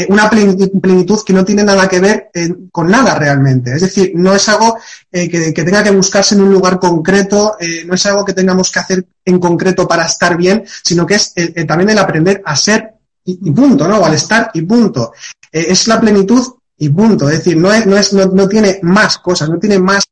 [0.09, 2.31] una plenitud, que no tiene nada que ver
[2.71, 3.75] con nada realmente.
[3.75, 4.79] Es decir, no es algo
[5.11, 8.79] que, que, tenga que buscarse en un lugar concreto, no es algo que tengamos que
[8.79, 11.35] hacer en concreto para estar bien, sino que es
[11.67, 12.92] también el aprender a ser
[13.25, 13.99] y, punto, ¿no?
[13.99, 15.13] O al estar y punto.
[15.51, 16.41] Eh, es la plenitud
[16.77, 17.29] y punto.
[17.29, 20.03] Es decir, no, es, no, es, no, tiene más cosas, no tiene más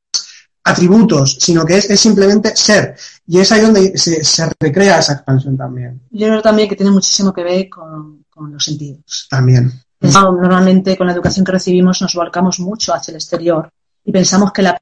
[0.63, 2.95] atributos, sino que es, es simplemente ser.
[3.27, 6.01] Y es ahí donde se, se, recrea esa expansión también.
[6.11, 9.27] Yo creo también que tiene muchísimo que ver con, con los sentidos.
[9.29, 9.71] También.
[10.01, 13.71] Normalmente con la educación que recibimos nos volcamos mucho hacia el exterior
[14.03, 14.81] y pensamos que la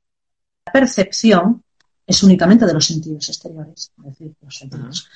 [0.71, 1.61] percepción
[2.05, 5.07] es únicamente de los sentidos exteriores, es decir, los sentidos.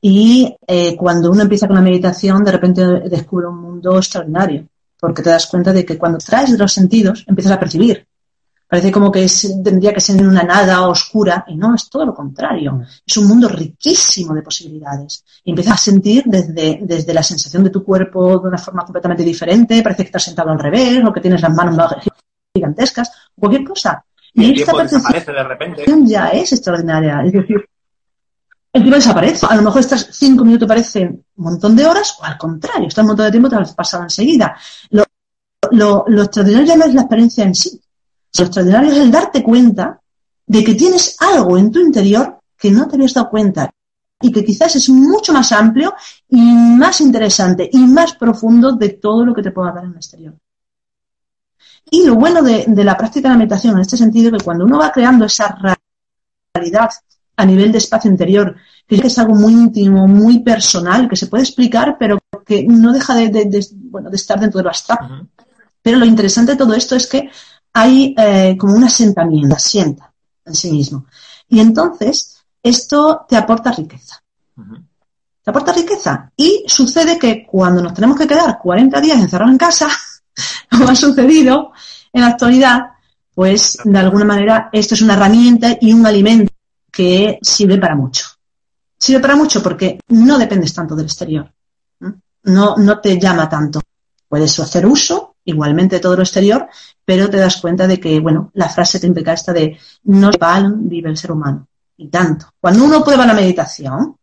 [0.00, 4.66] Y eh, cuando uno empieza con la meditación, de repente descubre un mundo extraordinario,
[4.98, 8.06] porque te das cuenta de que cuando traes de los sentidos, empiezas a percibir.
[8.66, 9.26] Parece como que
[9.64, 12.80] tendría que ser una nada oscura, y no, es todo lo contrario.
[13.04, 15.24] Es un mundo riquísimo de posibilidades.
[15.42, 19.24] Y empiezas a sentir desde, desde la sensación de tu cuerpo de una forma completamente
[19.24, 21.96] diferente, parece que estás sentado al revés, o que tienes las manos
[22.54, 24.04] gigantescas, cualquier cosa.
[24.34, 25.84] Y, esta percepción de repente.
[26.04, 27.22] ya es extraordinaria.
[27.26, 27.68] Es decir,
[28.72, 29.46] el tiempo desaparece.
[29.48, 33.00] A lo mejor estas cinco minutos parecen un montón de horas, o al contrario, está
[33.02, 34.56] un montón de tiempo te has pasado enseguida.
[34.90, 35.04] Lo,
[36.06, 37.80] lo, extraordinario ya no es la experiencia en sí.
[38.38, 40.00] Lo extraordinario es el darte cuenta
[40.46, 43.70] de que tienes algo en tu interior que no te habías dado cuenta
[44.20, 45.94] y que quizás es mucho más amplio
[46.28, 49.96] y más interesante y más profundo de todo lo que te pueda dar en el
[49.96, 50.34] exterior.
[51.90, 54.44] Y lo bueno de, de la práctica de la meditación en este sentido es que
[54.44, 55.56] cuando uno va creando esa
[56.54, 56.90] realidad
[57.40, 58.54] a nivel de espacio interior,
[58.86, 63.14] que es algo muy íntimo, muy personal, que se puede explicar, pero que no deja
[63.14, 65.26] de, bueno, de estar dentro del abstracto.
[65.80, 67.30] Pero lo interesante de todo esto es que
[67.72, 70.12] hay eh, como un asentamiento, asienta
[70.44, 71.06] en sí mismo.
[71.48, 74.22] Y entonces, esto te aporta riqueza.
[75.42, 76.30] Te aporta riqueza.
[76.36, 79.88] Y sucede que cuando nos tenemos que quedar 40 días encerrados en casa,
[80.70, 81.72] como ha sucedido
[82.12, 82.80] en la actualidad,
[83.34, 86.52] pues de alguna manera esto es una herramienta y un alimento
[87.00, 88.26] que sirve para mucho.
[88.98, 91.50] Sirve para mucho porque no dependes tanto del exterior.
[92.42, 93.80] No, no te llama tanto.
[94.28, 96.68] Puedes hacer uso igualmente de todo lo exterior,
[97.02, 100.30] pero te das cuenta de que, bueno, la frase típica esta de no
[100.76, 101.68] vive el ser humano.
[101.96, 102.52] Y tanto.
[102.60, 104.18] Cuando uno prueba la meditación,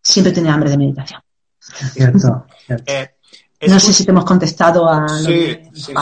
[0.00, 1.20] siempre tiene hambre de meditación.
[1.58, 2.46] Cierto.
[2.66, 2.84] cierto.
[2.86, 3.16] Eh,
[3.68, 5.92] no sé si te hemos contestado a sí, sí,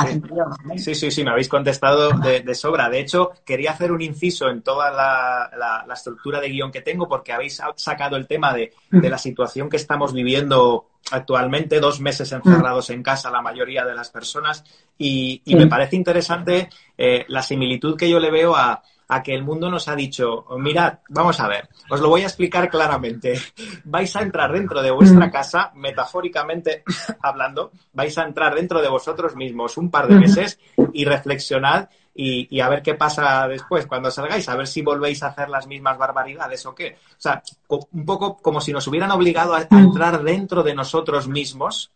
[0.77, 0.95] sí.
[0.95, 2.89] sí, sí, me habéis contestado de, sobra.
[2.89, 7.33] De hecho, quería hacer un inciso en toda la, estructura de guion que tengo porque
[7.33, 13.03] habéis sacado el tema de, la situación que estamos viviendo actualmente, dos meses encerrados en
[13.03, 14.63] casa la mayoría de las personas
[14.97, 19.43] y, me parece interesante eh, la similitud que yo le veo a, a que el
[19.43, 23.35] mundo nos ha dicho, mirad, vamos a ver, os lo voy a explicar claramente.
[23.85, 25.31] Vais a entrar dentro de vuestra mm.
[25.31, 26.85] casa, metafóricamente
[27.23, 30.59] hablando, vais a entrar dentro de vosotros mismos un par de meses
[30.93, 35.29] y reflexionad y, a ver qué pasa después cuando salgáis, a ver si volvéis a
[35.29, 36.97] hacer las mismas barbaridades o qué.
[37.13, 39.79] O sea, un poco como si nos hubieran obligado a, mm.
[39.79, 41.93] entrar dentro de nosotros mismos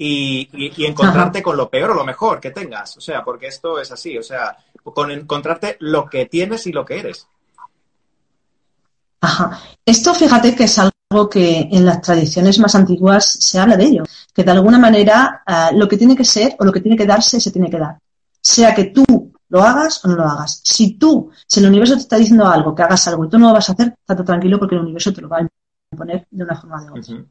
[0.00, 2.96] y, encontrarte con lo peor o lo mejor que tengas.
[2.96, 4.16] O sea, porque esto es así.
[4.16, 7.26] O sea, con encontrarte lo que tienes y lo que eres.
[9.20, 9.60] Ajá.
[9.84, 14.04] Esto fíjate que es algo que en las tradiciones más antiguas se habla de ello,
[14.32, 17.06] que de alguna manera eh, lo que tiene que ser o lo que tiene que
[17.06, 17.98] darse se tiene que dar.
[18.40, 19.04] Sea que tú
[19.48, 20.60] lo hagas o no lo hagas.
[20.62, 23.48] Si tú, si el universo te está diciendo algo, que hagas algo y tú no
[23.48, 25.48] lo vas a hacer, estate tranquilo porque el universo te lo va a
[25.90, 27.24] imponer de una forma o de otra.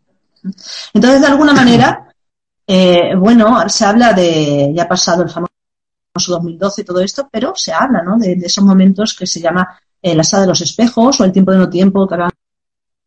[0.93, 2.06] Entonces, de alguna manera,
[2.67, 5.51] eh, bueno, se habla de, ya ha pasado el famoso
[6.15, 8.17] 2012 y todo esto, pero se habla ¿no?
[8.17, 11.51] de, esos momentos que se llama eh, la sala de los espejos o el tiempo
[11.51, 12.31] de no tiempo que hablan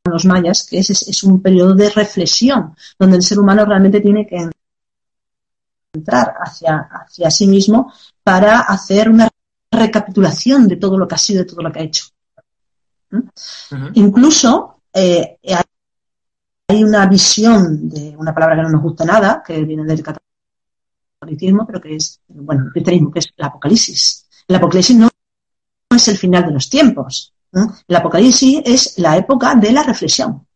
[0.05, 4.27] los mayas, que es, es, un periodo de reflexión, donde el ser humano realmente tiene
[4.27, 4.49] que
[5.93, 7.93] entrar hacia, hacia sí mismo
[8.23, 9.29] para hacer una
[9.71, 12.07] recapitulación de todo lo que ha sido y de todo lo que ha hecho.
[13.11, 13.21] ¿Mm?
[13.95, 15.39] Incluso eh,
[16.71, 21.67] hay una visión de una palabra que no nos gusta nada, que viene del catolicismo,
[21.67, 24.27] pero que es, bueno, el cristianismo, que es el apocalipsis.
[24.47, 25.09] El apocalipsis no
[25.91, 27.33] es el final de los tiempos.
[27.53, 30.47] El apocalipsis es la época de la reflexión.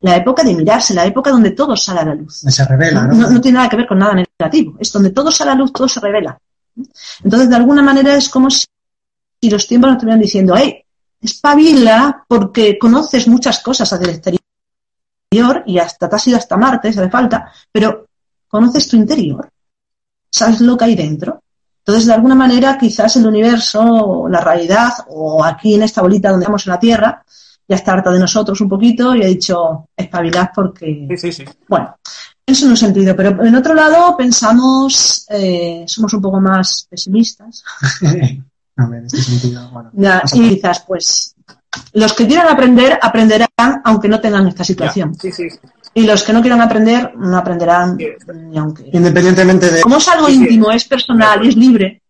[0.00, 2.40] La época de mirarse, la época donde todo sale a la luz.
[2.40, 3.30] Se revela, ¿no?
[3.30, 4.76] No, tiene nada que ver con nada negativo.
[4.78, 6.38] Es donde todo sale a la luz, todo se revela.
[7.24, 8.66] Entonces, de alguna manera es como si
[9.50, 10.84] los tiempos nos estuvieran diciendo, hey,
[11.20, 14.40] espabila porque conoces muchas cosas hacia el exterior
[15.66, 18.06] y hasta te has ido hasta Marte, se hace falta, pero
[18.48, 19.48] conoces tu interior,
[20.30, 21.42] sabes lo que hay dentro.
[21.78, 26.44] Entonces, de alguna manera, quizás el universo, la realidad, o aquí en esta bolita donde
[26.44, 27.24] estamos en la Tierra,
[27.66, 31.06] ya está harta de nosotros un poquito y ha dicho espabilad porque.
[31.10, 31.44] Sí, sí, sí.
[31.68, 31.96] Bueno,
[32.44, 37.64] eso en un sentido, pero en otro lado pensamos, eh, somos un poco más pesimistas.
[38.84, 39.90] en este sentido, bueno,
[40.32, 41.34] y quizás, pues,
[41.92, 43.48] los que quieran aprender, aprenderán
[43.84, 45.14] aunque no tengan esta situación.
[45.14, 45.48] Sí, sí.
[45.94, 48.90] Y los que no quieran aprender, no aprenderán ni aunque.
[48.92, 49.80] Independientemente de.
[49.80, 52.02] Como es algo íntimo, es personal es libre.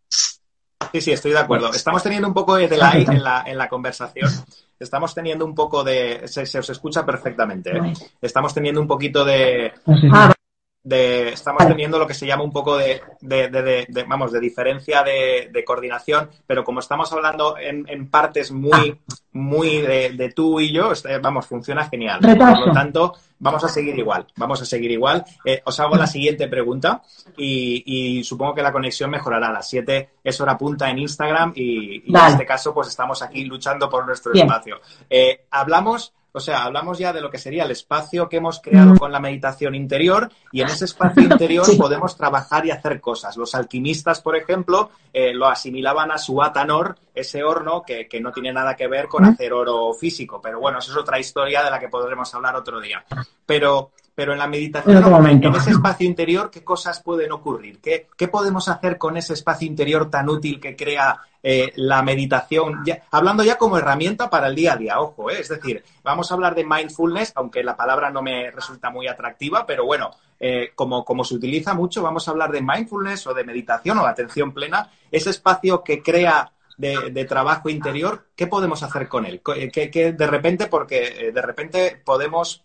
[0.93, 1.73] Sí, sí, estoy de acuerdo.
[1.73, 4.31] Estamos teniendo un poco de delay en la, en la conversación.
[4.79, 6.23] Estamos teniendo un poco de.
[6.27, 7.77] Se, os escucha perfectamente.
[7.77, 7.93] ¿eh?
[8.21, 9.73] Estamos teniendo un poquito de.
[10.13, 10.33] Ah,
[10.83, 15.65] de, estamos teniendo lo que se llama un poco de, de, vamos, de diferencia de,
[15.65, 18.99] coordinación, pero como estamos hablando en, en partes muy,
[19.33, 22.21] muy de, tú y yo, este, vamos, funciona genial.
[22.21, 25.25] Por lo tanto, vamos a seguir igual, vamos a seguir igual.
[25.45, 27.03] Eh, os hago la siguiente pregunta
[27.37, 29.49] y, supongo que la conexión mejorará.
[29.49, 33.45] A las 7 es hora punta en Instagram y, en este caso, pues estamos aquí
[33.45, 34.81] luchando por nuestro espacio.
[35.09, 38.97] Eh, hablamos o sea, hablamos ya de lo que sería el espacio que hemos creado
[38.97, 43.37] con la meditación interior y en ese espacio interior podemos trabajar y hacer cosas.
[43.37, 48.33] Los alquimistas, por ejemplo, eh, lo asimilaban a su atanor, ese horno que, que, no
[48.33, 50.41] tiene nada que ver con hacer oro físico.
[50.41, 53.05] Pero bueno, eso es otra historia de la que podremos hablar otro día.
[53.45, 57.81] Pero pero en la meditación, en, ese espacio interior, ¿qué cosas pueden ocurrir?
[57.81, 62.85] ¿Qué, ¿Qué, podemos hacer con ese espacio interior tan útil que crea eh, la meditación?
[63.11, 66.35] hablando ya como herramienta para el día a día, ojo, eh, es decir, vamos a
[66.35, 71.05] hablar de mindfulness, aunque la palabra no me resulta muy atractiva, pero bueno, eh, como,
[71.05, 74.53] como se utiliza mucho, vamos a hablar de mindfulness o de meditación o de atención
[74.53, 79.43] plena, ese espacio que crea de, trabajo interior, ¿qué podemos hacer con él?
[79.43, 82.65] Que, que de repente, porque de repente podemos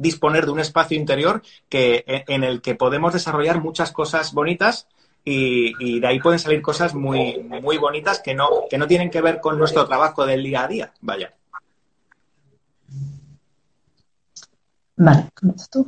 [0.00, 4.88] disponer de un espacio interior que, en el que podemos desarrollar muchas cosas bonitas
[5.24, 9.20] y, de ahí pueden salir cosas muy, muy bonitas que no, que no tienen que
[9.20, 10.92] ver con nuestro trabajo del día a día.
[11.00, 11.34] Vaya.
[14.96, 15.28] Vale,
[15.70, 15.86] tú?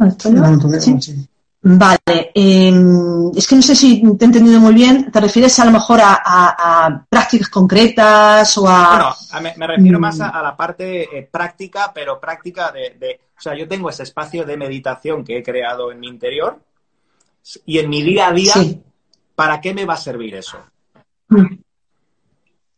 [1.64, 5.12] Vale, em, es que no sé si te he entendido muy bien.
[5.12, 9.14] ¿Te refieres a lo mejor a, prácticas concretas o a...?
[9.30, 13.68] Bueno, me, refiero más a, la parte eh, práctica, pero práctica de, O sea, yo
[13.68, 16.60] tengo ese espacio de meditación que he creado en mi interior
[17.64, 18.54] y en mi día a día,
[19.36, 20.58] ¿para qué me va a servir eso?
[21.28, 21.58] Mm.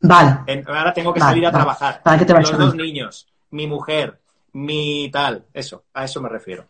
[0.01, 0.63] Vale.
[0.67, 2.03] ahora tengo que salir a trabajar.
[2.03, 4.21] ¿Para qué te va Los dos niños, mi mujer,
[4.53, 6.67] mi tal, eso, a eso me refiero.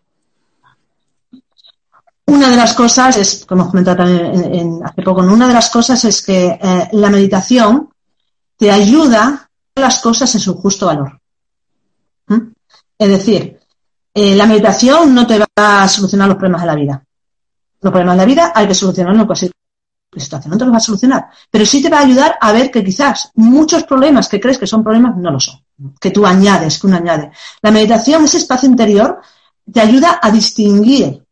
[2.27, 5.69] Una de las cosas es, como hemos comentado también en, hace poco, una de las
[5.71, 7.91] cosas es que eh, la meditación
[8.57, 11.21] te ayuda a las cosas en su justo valor.
[12.29, 12.53] ¿Mm?
[12.99, 13.59] Es decir,
[14.15, 17.05] eh, la meditación no te va a solucionar los problemas de la vida.
[17.81, 19.53] Los problemas de la vida hay que solucionarlos en cualquier
[20.17, 21.27] situación, no te los va a solucionar.
[21.51, 24.67] Pero sí te va a ayudar a ver que quizás muchos problemas que crees que
[24.67, 25.61] son problemas no lo son.
[26.01, 27.33] Que tú añades, que uno añade.
[27.61, 29.21] La meditación, ese espacio interior,
[29.71, 31.24] te ayuda a distinguir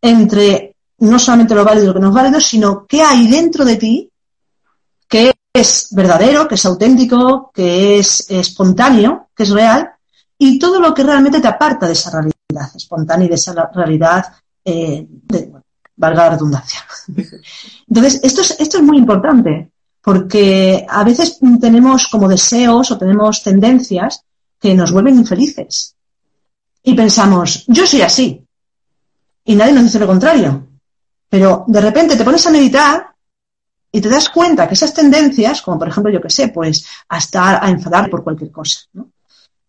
[0.00, 3.64] entre no solamente lo válido y lo que no es válido, sino qué hay dentro
[3.64, 4.10] de ti
[5.08, 9.90] que es verdadero, que es auténtico, que es espontáneo, que es real,
[10.36, 12.36] y todo lo que realmente te aparta de esa realidad
[12.74, 14.24] espontánea y de esa realidad,
[14.64, 15.52] eh, de,
[15.96, 16.80] valga la redundancia.
[17.88, 19.70] Entonces, esto es, esto es muy importante,
[20.02, 24.22] porque a veces tenemos como deseos o tenemos tendencias
[24.60, 25.94] que nos vuelven infelices.
[26.82, 28.46] Y pensamos, yo soy así,
[29.48, 30.68] y nadie nos dice lo contrario.
[31.28, 33.14] Pero de repente te pones a meditar
[33.90, 37.16] y te das cuenta que esas tendencias, como por ejemplo, yo que sé, pues a
[37.16, 39.08] estar, a enfadar por cualquier cosa, ¿no?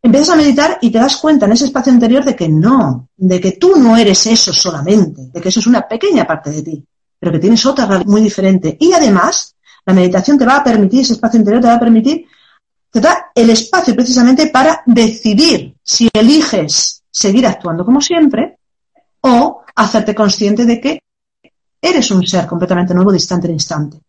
[0.01, 3.39] Empiezas a meditar y te das cuenta en ese espacio interior de que no, de
[3.39, 6.85] que tú no eres eso solamente, de que eso es una pequeña parte de ti,
[7.17, 8.77] pero que tienes otra realidad muy diferente.
[8.79, 9.55] Y además,
[9.85, 12.25] la meditación te va a permitir, ese espacio interior te va a permitir,
[12.91, 18.57] te da el espacio precisamente para decidir si eliges seguir actuando como siempre
[19.21, 21.01] o hacerte consciente de que
[21.81, 23.99] eres un ser completamente nuevo, distante en instante,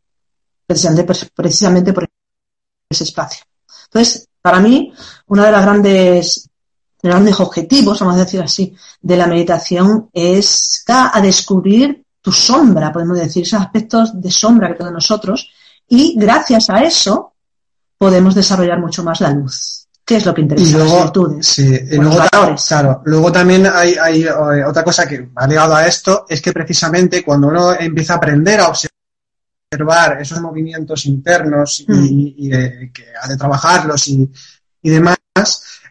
[0.67, 2.09] precisamente, por
[2.89, 3.45] ese espacio.
[3.85, 4.93] Entonces, para mí,
[5.29, 6.51] uno de los grandes,
[7.01, 13.19] grandes objetivos, vamos a decir así, de la meditación es a descubrir tu sombra, podemos
[13.19, 15.51] decir, esos aspectos de sombra que tenemos nosotros,
[15.89, 17.33] y gracias a eso
[17.97, 19.80] podemos desarrollar mucho más la luz.
[20.11, 20.69] ¿Qué es lo que interesa?
[20.69, 22.27] Y luego, sí, luego,
[22.67, 26.53] Claro, luego también hay, hay, eh, otra cosa que ha ligado a esto, es que
[26.53, 32.51] precisamente cuando uno empieza a aprender a observar esos movimientos internos y, mm.
[32.51, 34.29] de, que ha de trabajarlos y,
[34.83, 35.17] demás,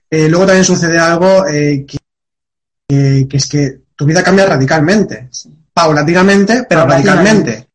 [0.09, 5.29] eh, luego también sucede algo eh, que, es que tu vida cambia radicalmente,
[5.73, 7.69] paulatinamente, pero radicalmente.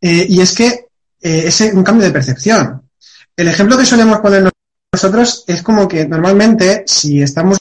[0.00, 0.86] y es que
[1.20, 2.80] es un cambio de percepción.
[3.36, 4.50] El ejemplo que solemos poner
[4.92, 7.58] nosotros es como que normalmente si estamos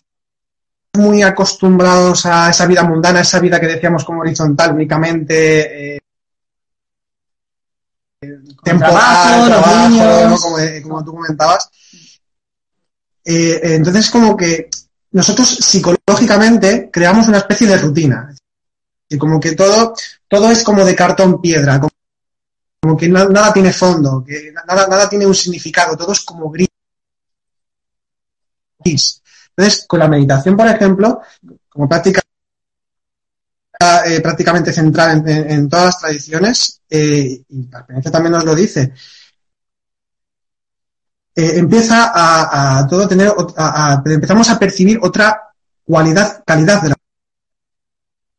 [0.94, 6.02] muy acostumbrados a esa vida mundana, esa vida que decíamos como horizontal, únicamente eh,
[8.62, 10.38] temporal, trabajo,
[10.84, 11.70] como, tú comentabas.
[13.24, 14.70] Eh, entonces, como que
[15.12, 18.36] nosotros psicológicamente creamos una especie de rutina.
[19.08, 19.94] Y como que todo,
[20.28, 25.26] todo es como de cartón piedra, como, que nada, tiene fondo, que nada, nada tiene
[25.26, 26.71] un significado, todo es como gris
[28.84, 31.22] entonces, con la meditación, por ejemplo,
[31.70, 32.22] como práctica
[34.06, 38.94] eh, prácticamente central en, todas las tradiciones, eh, y la experiencia también nos lo dice,
[41.34, 43.34] eh, empieza a, todo tener,
[44.06, 45.50] empezamos a percibir otra
[45.84, 46.94] cualidad, calidad de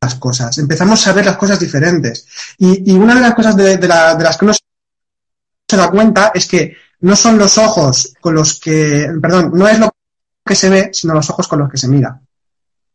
[0.01, 0.57] las cosas.
[0.59, 2.26] Empezamos a ver las cosas diferentes.
[2.59, 7.16] Y, una de las cosas de, las que uno se da cuenta es que no
[7.16, 9.93] son los ojos con los que, perdón, no es lo
[10.53, 12.20] que se ve, sino los ojos con los que se mira.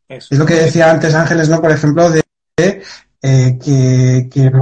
[0.08, 1.60] Es lo que decía antes Ángeles, ¿no?
[1.60, 2.22] Por ejemplo, de
[2.56, 4.52] eh, que,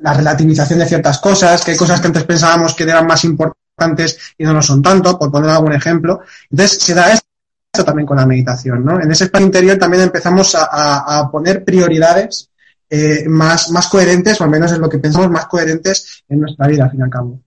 [0.00, 4.34] la relativización de ciertas cosas, que hay cosas que antes pensábamos que eran más importantes
[4.36, 6.20] y no lo son tanto, por poner algún ejemplo.
[6.50, 9.00] Entonces, se da esto también con la meditación, ¿no?
[9.00, 12.50] En ese espacio interior también empezamos a, poner prioridades
[12.90, 16.66] eh, más, más coherentes, o al menos en lo que pensamos, más coherentes en nuestra
[16.66, 17.40] vida, al fin y al cabo.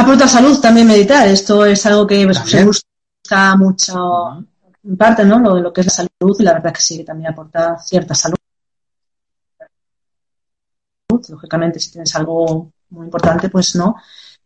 [0.00, 1.28] Aporta salud también meditar.
[1.28, 4.46] Esto es algo que pues, se busca mucho
[4.82, 5.38] en parte, ¿no?
[5.38, 8.14] Lo, lo que es la salud y la verdad que sí, que también aporta cierta
[8.14, 8.38] salud.
[11.28, 13.96] Lógicamente, si tienes algo muy importante, pues no.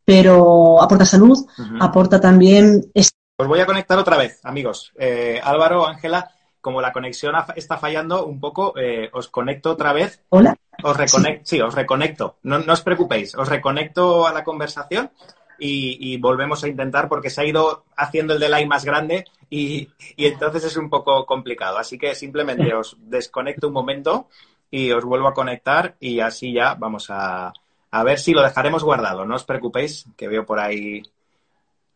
[0.04, 1.46] Pero aporta salud,
[1.80, 2.90] aporta también
[3.36, 4.92] Os voy a conectar otra vez, amigos.
[4.98, 10.20] Eh, Álvaro, Ángela, como la conexión está fallando un poco, eh, os conecto otra vez.
[10.30, 10.56] Hola.
[10.82, 11.60] Os reconecto, sí.
[11.60, 12.38] os reconecto.
[12.42, 15.12] No, os preocupéis, os reconecto a la conversación
[15.58, 20.64] y, volvemos a intentar porque se ha ido haciendo el delay más grande y, entonces
[20.64, 21.78] es un poco complicado.
[21.78, 24.28] Así que simplemente os desconecto un momento
[24.70, 27.52] y os vuelvo a conectar y así ya vamos a,
[27.90, 29.24] a ver si lo dejaremos guardado.
[29.24, 31.02] No os preocupéis, que veo por ahí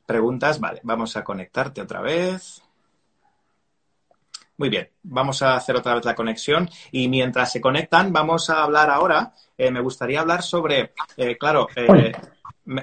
[0.07, 0.61] preguntas.
[0.61, 2.63] Vale, vamos a conectarte otra vez.
[4.59, 8.65] Muy bien, vamos a hacer otra vez la conexión y mientras se conectan vamos a
[8.65, 9.33] hablar ahora.
[9.57, 12.13] Eh, me gustaría hablar sobre, eh, claro, eh,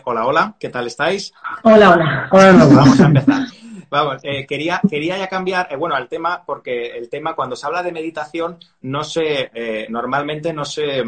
[0.04, 1.34] hola, hola, ¿qué tal estáis?
[1.64, 2.30] Hola, hola.
[2.32, 3.48] Hola, Vamos a empezar.
[3.90, 7.92] Vamos, quería, quería ya cambiar, bueno, al tema, porque el tema cuando se habla de
[7.92, 11.04] meditación no se, normalmente no se,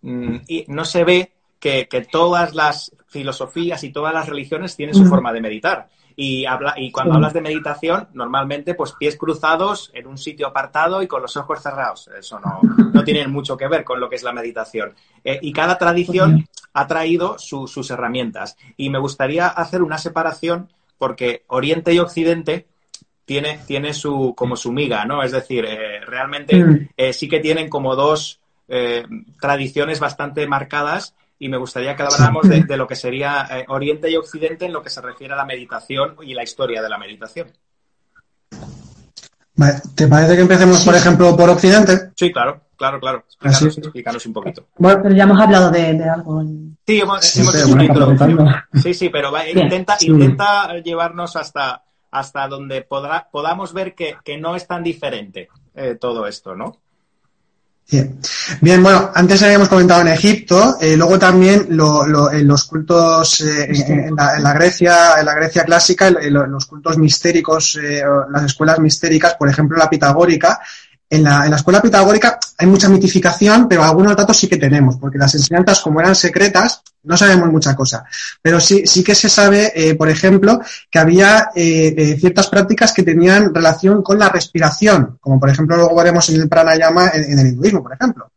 [0.00, 0.36] mm,
[0.68, 5.40] no se ve que, todas las filosofías y todas las religiones tienen su forma de
[5.40, 5.88] meditar.
[6.20, 11.00] Y, habla, y cuando hablas de meditación, normalmente, pues pies cruzados en un sitio apartado
[11.00, 12.10] y con los ojos cerrados.
[12.18, 12.58] Eso no,
[12.92, 14.96] no tiene mucho que ver con lo que es la meditación.
[15.22, 18.56] Eh, y cada tradición ha traído sus herramientas.
[18.76, 22.66] Y me gustaría hacer una separación porque Oriente y Occidente
[23.24, 25.22] tiene, tiene su, como su miga, ¿no?
[25.22, 26.88] Es decir, eh, realmente mm.
[26.96, 28.40] eh, sí que tienen como dos
[29.40, 34.16] tradiciones bastante marcadas y me gustaría que habláramos de, lo que sería eh, Oriente y
[34.16, 37.48] Occidente en lo que se refiere a la meditación y la historia de la meditación.
[39.94, 42.12] ¿Te parece que empecemos, por ejemplo, por Occidente?
[42.14, 43.24] Sí, claro, claro, claro.
[43.42, 44.68] Explícanos, un poquito.
[44.76, 46.44] Bueno, pero ya hemos hablado de, algo.
[46.86, 48.48] Sí, hemos, sí, hecho una introducción.
[48.80, 54.66] Sí, sí, pero intenta, intenta llevarnos hasta, hasta donde podrá, podamos ver que, no es
[54.66, 56.76] tan diferente eh, todo esto, ¿no?
[57.90, 58.18] Bien.
[58.60, 64.14] Bien, bueno, antes habíamos comentado en Egipto, eh, luego también en los cultos eh, en,
[64.14, 69.78] la, Grecia, en la Grecia clásica, los cultos mistéricos, eh, las escuelas mistéricas, por ejemplo
[69.78, 70.60] la pitagórica,
[71.10, 74.96] en la, en la, escuela pitagórica hay mucha mitificación, pero algunos datos sí que tenemos,
[74.96, 78.04] porque las enseñanzas, como eran secretas, no sabemos mucha cosa.
[78.42, 82.92] Pero sí, sí que se sabe, eh, por ejemplo, que había eh, eh, ciertas prácticas
[82.92, 87.32] que tenían relación con la respiración, como por ejemplo luego veremos en el pranayama en,
[87.32, 88.30] en el hinduismo, por ejemplo.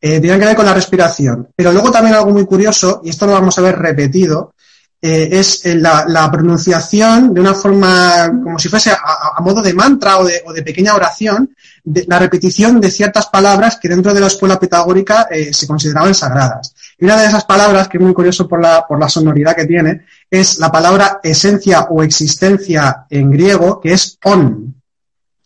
[0.00, 1.48] tenían que ver con la respiración.
[1.54, 4.54] Pero luego también algo muy curioso, y esto lo vamos a ver repetido,
[5.00, 10.42] es la, pronunciación de una forma como si fuese a, modo de mantra o de,
[10.44, 15.28] o de pequeña oración, la repetición de ciertas palabras que dentro de la escuela pitagórica
[15.30, 16.74] eh, se consideraban sagradas.
[16.98, 19.66] Y una de esas palabras, que es muy curioso por la, por la sonoridad que
[19.66, 24.74] tiene, es la palabra esencia o existencia en griego, que es on.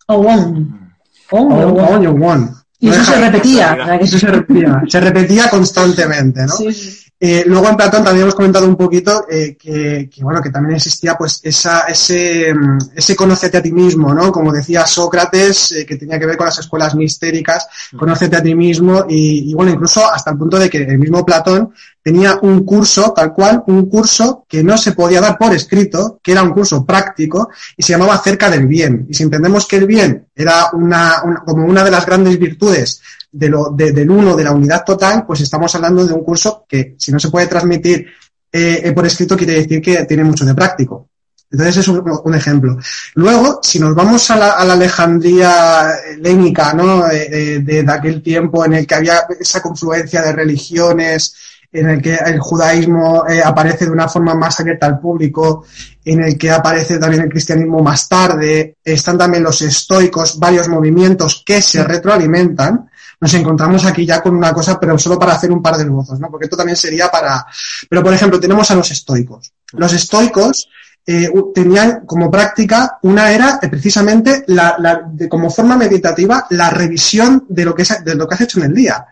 [0.06, 0.94] O on.
[1.32, 2.56] On, o on.
[2.78, 3.98] Y eso se repetía.
[4.00, 4.82] Eso se repetía.
[4.88, 6.56] Se repetía constantemente, ¿no?
[6.56, 7.09] Sí.
[7.22, 11.18] Eh, luego en Platón también hemos comentado un poquito eh, que, bueno, que también existía
[11.18, 14.32] pues esa, ese, mm, ese conocerte a ti mismo, ¿no?
[14.32, 18.54] Como decía Sócrates, eh, que tenía que ver con las escuelas mistéricas, conocerte a ti
[18.54, 23.12] mismo y, bueno, incluso hasta el punto de que el mismo Platón tenía un curso,
[23.14, 26.84] tal cual, un curso que no se podía dar por escrito, que era un curso
[26.84, 29.06] práctico y se llamaba Cerca del Bien.
[29.08, 33.00] Y si entendemos que el bien era una como una de las grandes virtudes
[33.32, 36.94] de lo, del uno, de la unidad total, pues estamos hablando de un curso que
[36.98, 38.06] si no se puede transmitir
[38.52, 41.08] eh, eh, por escrito quiere decir que tiene mucho de práctico.
[41.52, 42.78] Entonces es un, ejemplo.
[43.14, 47.08] Luego, si nos vamos a la, Alejandría lénica, ¿no?
[47.08, 51.34] De, aquel tiempo en el que había esa confluencia de religiones,
[51.72, 55.64] en el que el judaísmo eh, aparece de una forma más abierta al público,
[56.04, 61.42] en el que aparece también el cristianismo más tarde, están también los estoicos, varios movimientos
[61.46, 62.90] que se retroalimentan,
[63.20, 66.18] nos encontramos aquí ya con una cosa, pero solo para hacer un par de esbozos,
[66.18, 66.30] ¿no?
[66.30, 67.44] Porque esto también sería para...
[67.88, 69.52] Pero, por ejemplo, tenemos a los estoicos.
[69.72, 70.68] Los estoicos
[71.06, 77.44] eh, tenían como práctica una era eh, precisamente la, de, como forma meditativa la revisión
[77.48, 79.06] de lo que, es, de lo que has hecho en el día.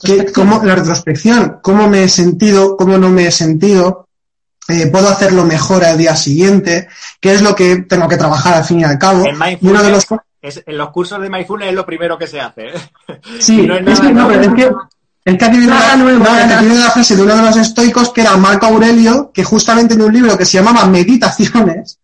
[0.00, 4.08] Que, cómo, la retrospección, cómo me he sentido, cómo no me he sentido,
[4.68, 6.88] eh, puedo hacerlo mejor al día siguiente,
[7.20, 9.24] qué es lo que tengo que trabajar al fin y al cabo.
[9.60, 10.06] Y uno de los
[10.42, 12.68] en los cursos de Mindfulness es lo primero que se hace.
[12.68, 12.72] ¿eh?
[13.38, 14.70] Sí, no es, que, no, pero es que,
[15.24, 19.30] es que aquí viene, una, frase de uno de los estoicos que era Marco Aurelio,
[19.32, 22.00] que justamente en un libro que se llamaba Meditaciones,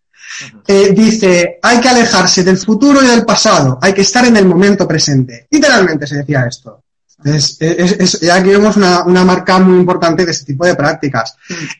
[0.67, 4.45] eh, dice, hay que alejarse del futuro y del pasado, hay que estar en el
[4.45, 5.47] momento presente.
[5.51, 6.83] Literalmente se decía esto.
[7.23, 11.35] Es, es, ya aquí vemos una, una, marca muy importante de este tipo de prácticas.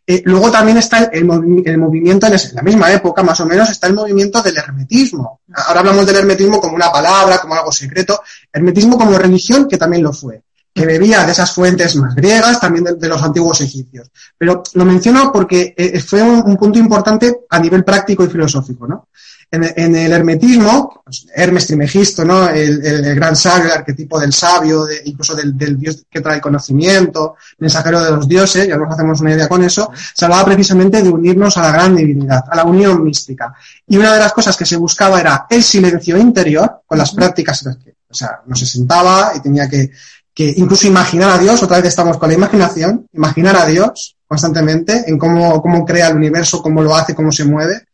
[0.05, 1.19] Eh, luego también está el,
[1.65, 5.41] el, movimiento, en, la misma época más o menos, está el movimiento del hermetismo.
[5.53, 8.21] Ahora hablamos del hermetismo como una palabra, como algo secreto.
[8.51, 10.41] Hermetismo como religión, que también lo fue.
[10.73, 14.11] que bebía de esas fuentes más griegas, también de, los antiguos egipcios.
[14.37, 19.07] Pero lo menciono porque eh, fue un, punto importante a nivel práctico y filosófico, ¿no?
[19.51, 22.47] En, el hermetismo, pues, Hermes Trimegisto, ¿no?
[22.49, 28.11] El, gran sabio, el arquetipo del sabio, incluso del, dios que trae conocimiento, mensajero de
[28.11, 31.63] los dioses, ya nos hacemos una idea con eso, se hablaba precisamente de unirnos a
[31.63, 33.51] la gran divinidad, a la unión mística.
[33.87, 37.65] Y una de las cosas que se buscaba era el silencio interior, con las prácticas,
[37.65, 39.89] o sea, no se sentaba y tenía que,
[40.31, 45.05] que incluso imaginar a Dios, otra vez estamos con la imaginación, imaginar a Dios constantemente
[45.07, 47.88] en cómo, cómo crea el universo, cómo lo hace, cómo se mueve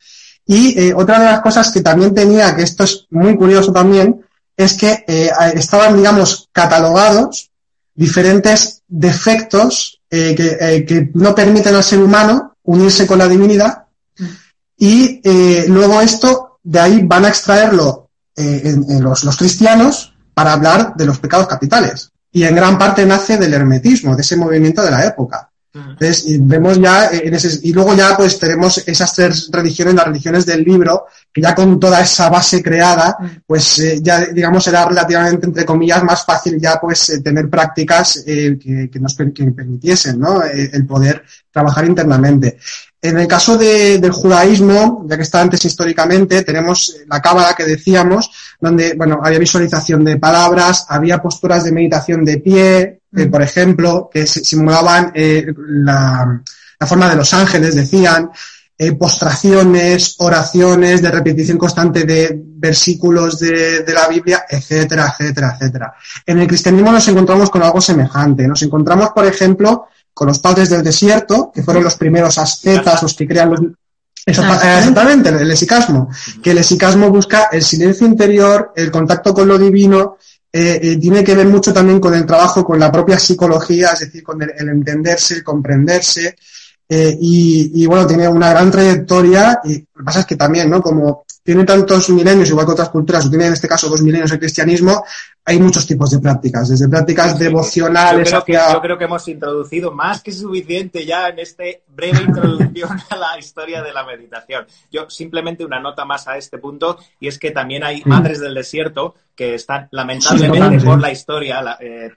[0.45, 4.25] y eh, otra de las cosas que también tenía, que esto es muy curioso también,
[4.55, 7.51] es que eh, estaban, digamos, catalogados
[7.93, 13.85] diferentes defectos eh, que, que, no permiten al ser humano unirse con la divinidad
[14.77, 15.21] y
[15.69, 21.05] luego esto, de ahí van a extraerlo en, en los, los cristianos para hablar de
[21.05, 22.11] los pecados capitales.
[22.31, 25.49] Y en gran parte nace del hermetismo, de ese movimiento de la época.
[25.75, 30.07] Entonces, y vemos ya en ese, y luego ya pues tenemos esas tres religiones, las
[30.07, 34.85] religiones del libro, que ya con toda esa base creada, pues eh, ya digamos era
[34.85, 39.51] relativamente, entre comillas, más fácil ya pues eh, tener prácticas eh, que, que, nos que
[39.51, 40.41] permitiesen, ¿no?
[40.43, 42.57] el poder trabajar internamente.
[43.01, 48.31] En el caso del judaísmo, ya que está antes históricamente, tenemos la cábala que decíamos,
[48.59, 54.09] donde, bueno, había visualización de palabras, había posturas de meditación de pie, eh, por ejemplo,
[54.11, 56.41] que simulaban eh, la,
[56.87, 58.29] forma de los ángeles, decían,
[58.77, 65.93] eh, postraciones, oraciones de repetición constante de versículos de, de, la Biblia, etcétera, etcétera, etcétera.
[66.25, 68.47] En el cristianismo nos encontramos con algo semejante.
[68.47, 73.13] Nos encontramos, por ejemplo, con los padres del desierto, que fueron los primeros ascetas, los
[73.13, 73.61] que crean los...
[74.25, 76.09] Exactamente, el esicasmo.
[76.41, 80.17] Que el esicasmo busca el silencio interior, el contacto con lo divino,
[80.57, 83.99] eh, eh, tiene que ver mucho también con el trabajo con la propia psicología, es
[83.99, 86.33] decir, con el, entenderse, el comprenderse.
[86.87, 90.69] Eh, y, y, bueno, tiene una gran trayectoria y lo que pasa es que también,
[90.69, 90.81] ¿no?
[90.81, 94.31] Como tiene tantos milenios, igual que otras culturas, o tiene en este caso dos milenios
[94.31, 95.05] el cristianismo,
[95.45, 99.27] hay muchos tipos de prácticas, desde prácticas devocionales yo creo, que, yo creo que hemos
[99.27, 104.65] introducido más que suficiente ya en este breve introducción a la historia de la meditación.
[104.91, 108.55] Yo simplemente una nota más a este punto, y es que también hay madres del
[108.55, 112.09] desierto que están lamentablemente por la historia, eh,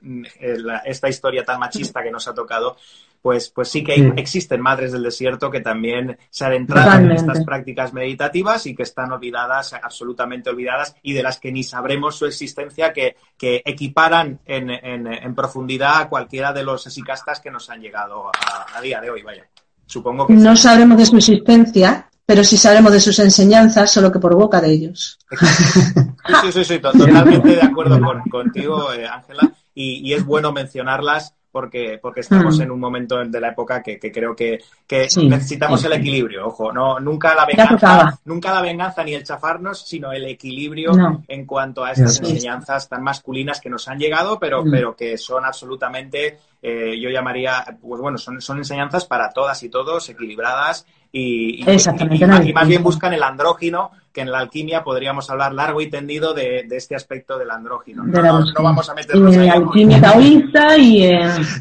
[0.87, 2.79] esta historia tan machista que nos ha tocado,
[3.21, 7.93] pues, pues sí que existen madres del desierto que también se adentraron en estas prácticas
[7.93, 12.93] meditativas y que están olvidadas, absolutamente olvidadas, y de las que ni sabremos su existencia,
[12.93, 18.31] que, que equiparan en, en, profundidad a cualquiera de los asicastas que nos han llegado
[18.75, 19.23] a, día de hoy.
[19.23, 19.47] Vaya,
[19.87, 20.35] supongo que.
[20.35, 24.61] No sabremos de su existencia, pero sí sabremos de sus enseñanzas, solo que por boca
[24.61, 25.19] de ellos.
[26.43, 27.99] Sí, sí, sí, totalmente de acuerdo
[28.31, 32.63] contigo, eh, Ángela, y, y, es bueno mencionarlas porque, porque estamos mm.
[32.63, 36.49] en un momento de la época que, creo que, necesitamos el equilibrio.
[36.49, 40.93] Ojo, no, nunca la venganza, nunca la venganza ni el chafarnos, sino el equilibrio
[41.27, 44.71] en cuanto a estas enseñanzas tan masculinas que nos han llegado, pero, mm.
[44.71, 49.69] pero que son absolutamente, eh, yo llamaría, pues bueno, son, son enseñanzas para todas y
[49.69, 55.53] todos, equilibradas y, y, más bien buscan el andrógino, que en la alquimia podríamos hablar
[55.53, 58.03] largo y tendido de, este aspecto del andrógino.
[58.03, 58.21] No,
[58.61, 61.09] vamos a meternos en la alquimia taoísta y...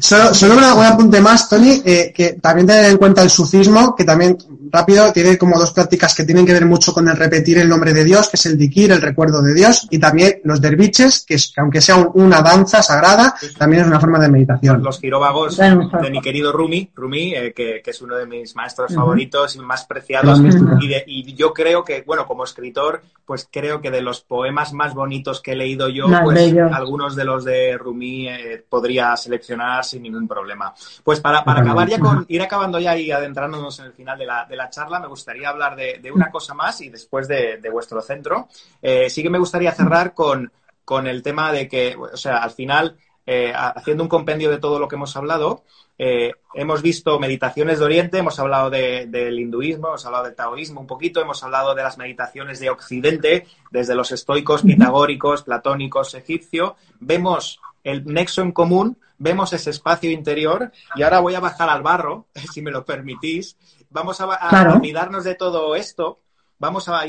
[0.00, 4.02] Solo, solo un apunte más, Tony, eh, que también tener en cuenta el sufismo, que
[4.02, 4.36] también
[4.72, 7.92] rápido tiene como dos prácticas que tienen que ver mucho con el repetir el nombre
[7.92, 11.34] de Dios, que es el dikir, el recuerdo de Dios, y también los derviches, que,
[11.34, 14.82] es, aunque sea una danza sagrada, también es una forma de meditación.
[14.82, 19.54] Los giróvagos de mi querido Rumi, Rumi eh, que, es uno de mis maestros favoritos
[19.54, 20.40] y más preciados,
[20.80, 24.94] y, y yo creo que, bueno, como escritor, pues creo que de los poemas más
[24.94, 30.02] bonitos que he leído yo, pues algunos de los de Rumi eh, podría seleccionar sin
[30.02, 30.74] ningún problema.
[31.04, 34.26] Pues para, para acabar ya con, ir acabando ya y adentrándonos en el final de
[34.26, 37.58] la, de la charla, me gustaría hablar de, de una cosa más y después de,
[37.58, 38.48] de vuestro centro.
[38.82, 40.50] Eh, sí que me gustaría cerrar con,
[40.84, 42.96] con el tema de que, o sea, al final,
[43.30, 45.62] eh, haciendo un compendio de todo lo que hemos hablado,
[45.98, 50.86] eh, hemos visto meditaciones de Oriente, hemos hablado del hinduismo, hemos hablado del taoísmo un
[50.86, 56.76] poquito, hemos hablado de las meditaciones de Occidente, desde los estoicos, pitagóricos, platónicos, egipcio.
[57.00, 61.82] Vemos el nexo en común, vemos ese espacio interior y ahora voy a bajar al
[61.82, 63.58] barro, si me lo permitís.
[63.90, 66.20] Vamos a, olvidarnos de todo esto,
[66.58, 67.04] vamos a,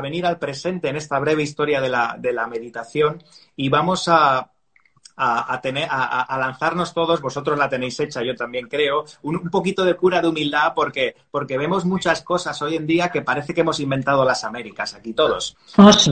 [0.00, 3.22] venir al presente en esta breve historia de la, de la meditación
[3.54, 4.51] y vamos a
[5.16, 9.94] a, tener, a, lanzarnos todos, vosotros la tenéis hecha, yo también creo, un, poquito de
[9.94, 13.80] cura de humildad porque, porque vemos muchas cosas hoy en día que parece que hemos
[13.80, 15.56] inventado las Américas, aquí todos.
[15.76, 16.10] Ah, sí.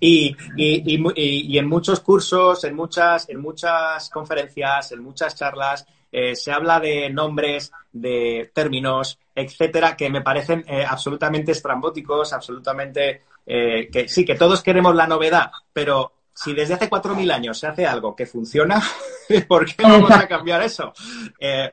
[0.00, 6.36] y, y, y, en muchos cursos, en muchas, en muchas conferencias, en muchas charlas, eh,
[6.36, 13.88] se habla de nombres, de términos, etcétera, que me parecen eh, absolutamente estrambóticos, absolutamente eh,
[13.90, 17.86] que sí, que todos queremos la novedad, pero si desde hace 4.000 años se hace
[17.86, 18.82] algo que funciona,
[19.48, 20.92] ¿por qué vamos a cambiar eso?
[21.38, 21.72] Eh,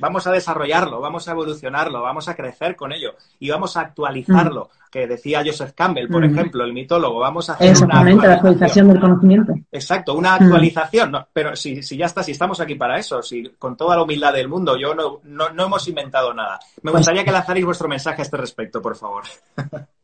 [0.00, 4.64] vamos a desarrollarlo, vamos a evolucionarlo, vamos a crecer con ello y vamos a actualizarlo,
[4.64, 4.90] mm.
[4.90, 6.32] que decía Joseph Campbell, por mm.
[6.32, 9.54] ejemplo, el mitólogo, vamos a hacer Exactamente, la actualización del conocimiento.
[9.70, 10.42] Exacto, una mm.
[10.42, 14.02] actualización, pero si, si, ya está, si estamos aquí para eso, si con toda la
[14.02, 16.58] humildad del mundo, yo no, no, no hemos inventado nada.
[16.82, 19.22] Me pues gustaría que lanzarais vuestro mensaje a este respecto, por favor.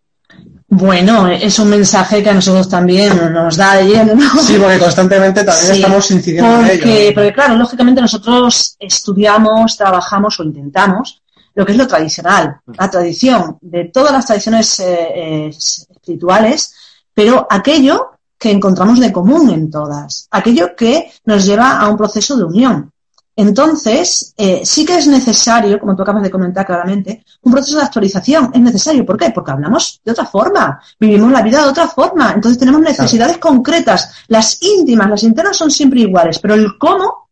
[0.71, 4.43] Bueno, es un mensaje que a nosotros también nos da de lleno, ¿no?
[4.43, 7.15] Sí, porque constantemente también estamos incidiendo en ello.
[7.15, 11.23] Porque, claro, lógicamente nosotros estudiamos, trabajamos o intentamos
[11.55, 16.73] lo que es lo tradicional, la tradición de todas las tradiciones eh, eh, espirituales,
[17.13, 22.37] pero aquello que encontramos de común en todas, aquello que nos lleva a un proceso
[22.37, 22.93] de unión.
[23.41, 27.85] Entonces, eh, sí que es necesario, como tú acabas de comentar claramente, un proceso de
[27.85, 28.51] actualización.
[28.53, 29.07] Es necesario.
[29.07, 29.31] ¿Por qué?
[29.31, 32.33] Porque hablamos de otra forma, vivimos la vida de otra forma.
[32.33, 34.25] Entonces tenemos necesidades concretas.
[34.27, 37.29] Las íntimas, las internas son siempre iguales, pero el cómo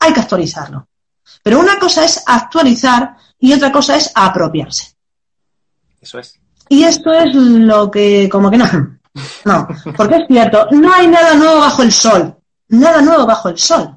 [0.00, 0.88] hay que actualizarlo.
[1.40, 4.96] Pero una cosa es actualizar y otra cosa es apropiarse.
[6.00, 6.34] Eso es.
[6.68, 8.66] Y esto es lo que, como que no.
[9.44, 12.36] No, porque es cierto, no hay nada nuevo bajo el sol.
[12.70, 13.96] Nada nuevo bajo el sol.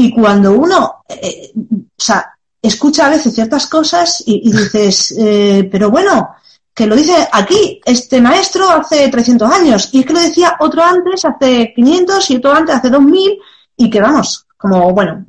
[0.00, 2.32] Y cuando uno, eh, o sea,
[2.62, 6.36] escucha a veces ciertas cosas y, dices, eh, pero bueno,
[6.72, 10.84] que lo dice aquí este maestro hace 300 años y es que lo decía otro
[10.84, 13.38] antes hace 500 y otro antes hace 2000
[13.76, 15.26] y que vamos, como bueno,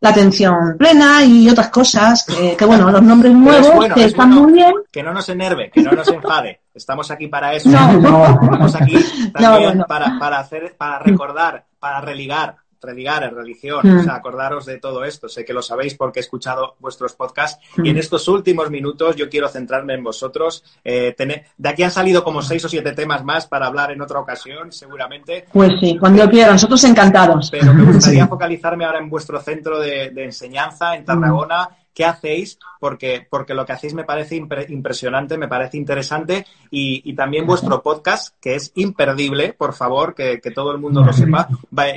[0.00, 4.74] la atención plena y otras cosas, que, bueno, los nombres nuevos que están muy bien.
[4.92, 6.60] Que no nos enerve, que no nos enfade.
[6.74, 7.70] Estamos aquí para eso.
[7.70, 8.96] Estamos aquí
[9.32, 14.16] también para, para, hacer, para recordar, para religar, religar en religión, o sea, mm.
[14.16, 15.28] acordaros de todo esto.
[15.28, 17.98] Sé que lo sabéis porque he escuchado vuestros podcasts y en mm.
[17.98, 20.64] estos últimos minutos yo quiero centrarme en vosotros.
[20.84, 21.14] Eh,
[21.56, 24.72] de aquí han salido como seis o siete temas más para hablar en otra ocasión,
[24.72, 25.46] seguramente.
[25.52, 27.50] Pues sí, cuando quieran, nosotros encantados.
[27.50, 33.26] Pero me gustaría focalizarme ahora en vuestro centro de, enseñanza en Tarragona qué hacéis, porque,
[33.30, 38.56] porque lo que hacéis me parece impresionante, me parece interesante y, también vuestro podcast, que
[38.56, 41.48] es imperdible, por favor, que, todo el mundo lo sepa.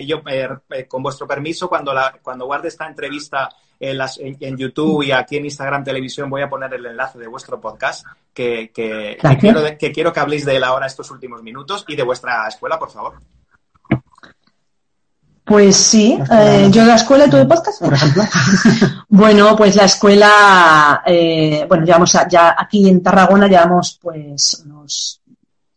[0.05, 4.57] Yo, eh, eh, con vuestro permiso, cuando, la, cuando guarde esta entrevista en, las, en,
[4.57, 8.71] YouTube y aquí en Instagram Televisión voy a poner el enlace de vuestro podcast, que,
[8.71, 12.47] que, quiero, que quiero que habléis de él ahora estos últimos minutos y de vuestra
[12.47, 13.15] escuela, por favor.
[15.47, 18.23] Pues sí, eh, yo en la escuela tuve podcast, por ejemplo.
[19.07, 25.21] bueno, pues la escuela, eh, bueno, llevamos ya aquí en Tarragona llevamos pues unos,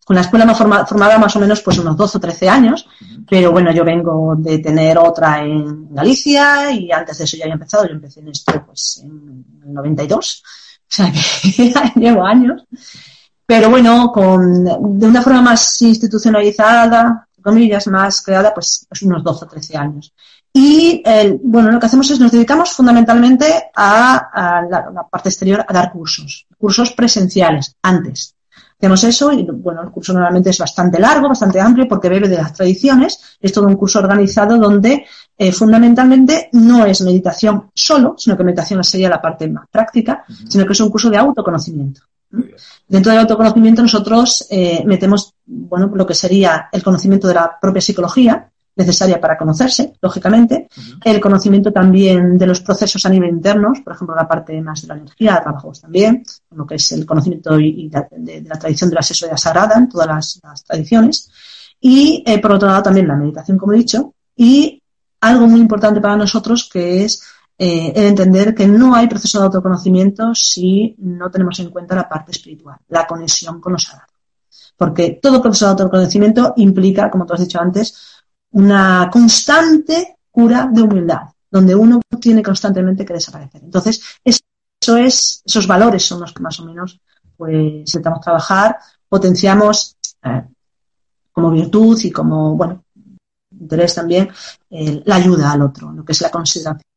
[0.04, 2.88] con la escuela más formada más o menos pues unos 12 o 13 años,
[3.28, 7.54] pero bueno, yo vengo de tener otra en Galicia y antes de eso ya había
[7.54, 12.64] empezado, yo empecé en esto pues en el 92, o sea que llevo años.
[13.46, 19.48] Pero bueno, con, de una forma más institucionalizada, comillas, más creada, pues, unos 12 o
[19.48, 20.12] 13 años.
[20.52, 21.02] Y
[21.42, 26.46] bueno, lo que hacemos es nos dedicamos fundamentalmente a, la, parte exterior a dar cursos,
[26.58, 28.34] cursos presenciales, antes.
[28.78, 32.38] Hacemos eso y bueno, el curso normalmente es bastante largo, bastante amplio porque bebe de
[32.38, 33.36] las tradiciones.
[33.38, 35.04] Es todo un curso organizado donde
[35.36, 40.64] eh, fundamentalmente no es meditación solo, sino que meditación sería la parte más práctica, sino
[40.64, 42.00] que es un curso de autoconocimiento.
[42.86, 47.82] Dentro del autoconocimiento nosotros eh, metemos bueno, lo que sería el conocimiento de la propia
[47.82, 50.68] psicología, necesaria para conocerse, lógicamente,
[51.04, 54.88] el conocimiento también de los procesos a nivel interno, por ejemplo, la parte más de
[54.88, 56.22] la energía, trabajamos también,
[56.52, 60.64] lo que es el conocimiento de, la tradición de la sexualidad sagrada en todas las,
[60.64, 61.30] tradiciones,
[61.80, 64.82] y eh, por otro lado también la meditación, como he dicho, y
[65.20, 67.22] algo muy importante para nosotros que es
[67.62, 72.08] eh, el entender que no hay proceso de autoconocimiento si no tenemos en cuenta la
[72.08, 74.14] parte espiritual, la conexión con lo sagrado.
[74.78, 80.80] Porque todo proceso de autoconocimiento implica, como tú has dicho antes, una constante cura de
[80.80, 83.62] humildad, donde uno tiene constantemente que desaparecer.
[83.62, 86.98] Entonces, eso es, esos valores son los que más o menos
[87.36, 90.44] pues intentamos trabajar, potenciamos eh,
[91.30, 92.84] como virtud y como, bueno,
[93.50, 94.30] interés también,
[94.70, 96.89] la ayuda al otro, lo que es la consideración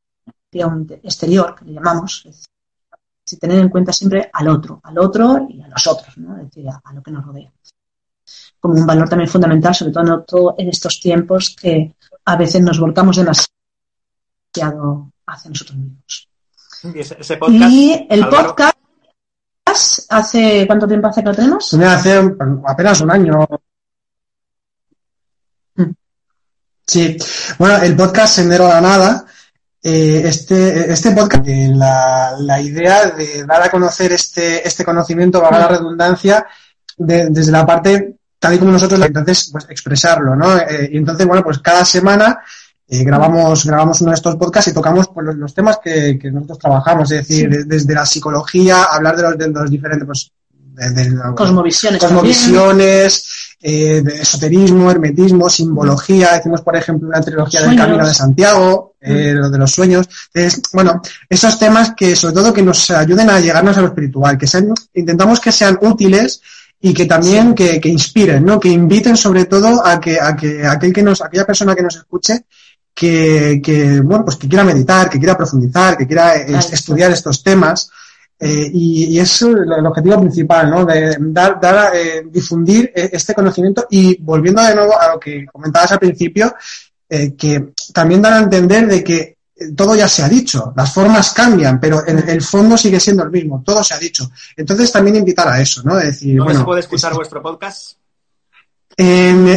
[1.04, 2.46] exterior, que le llamamos, es
[3.26, 6.38] decir, tener en cuenta siempre al otro, al otro y a los otros, ¿no?
[6.38, 7.52] es decir, a, lo que nos rodea.
[8.60, 11.96] como un valor también fundamental, sobre todo en estos tiempos que
[12.26, 16.30] a veces nos volcamos demasiado hacia nosotros mismos.
[17.48, 18.76] Y, el podcast,
[20.10, 21.74] ¿hace cuánto tiempo hace que lo tenemos?
[21.74, 22.36] Hace
[22.66, 23.48] apenas un año.
[25.76, 25.92] Mm.
[26.86, 27.18] Sí,
[27.58, 29.26] bueno, el podcast Sendero a la Nada,
[29.86, 35.42] eh, este, este podcast, eh, la, la, idea de dar a conocer este, este conocimiento,
[35.42, 36.46] para la redundancia,
[36.98, 40.58] desde la parte tal y como nosotros, entonces, pues expresarlo, ¿no?
[40.58, 42.40] Eh, y entonces, bueno, pues cada semana
[42.88, 47.28] grabamos, grabamos uno de estos podcasts y tocamos pues, los, temas que, nosotros trabajamos, es
[47.28, 50.32] decir, desde la psicología, hablar de los, de los diferentes, pues,
[50.76, 56.34] de, cosmovisiones, cosmovisiones eh, esoterismo, hermetismo, simbología.
[56.34, 59.38] Decimos, por ejemplo, una trilogía del Camino de Santiago, eh, mm.
[59.38, 60.10] lo de los sueños.
[60.34, 64.38] Entonces, bueno, esos temas que, sobre todo, que nos ayuden a llegarnos a lo espiritual,
[64.38, 66.42] que sean, intentamos que sean útiles
[66.82, 68.60] y que también que, que, inspiren, ¿no?
[68.60, 71.96] Que inviten sobre todo a que, a que aquel que nos, aquella persona que nos
[71.96, 72.44] escuche
[72.94, 77.90] que, que, bueno, pues que quiera meditar, que quiera profundizar, que quiera estudiar estos temas.
[78.40, 80.86] Eh, y, y, es el objetivo principal, ¿no?
[80.86, 85.46] De dar, dar eh, difundir eh, este conocimiento y volviendo de nuevo a lo que
[85.46, 86.54] comentabas al principio,
[87.08, 89.38] eh, que también dan a entender de que
[89.78, 93.32] todo ya se ha dicho, las formas cambian, pero en el fondo sigue siendo el
[93.32, 94.30] mismo, todo se ha dicho.
[94.58, 95.96] Entonces también invitar a eso, ¿no?
[95.96, 97.94] decir, ¿Dónde se puede escuchar vuestro podcast?
[98.98, 99.48] En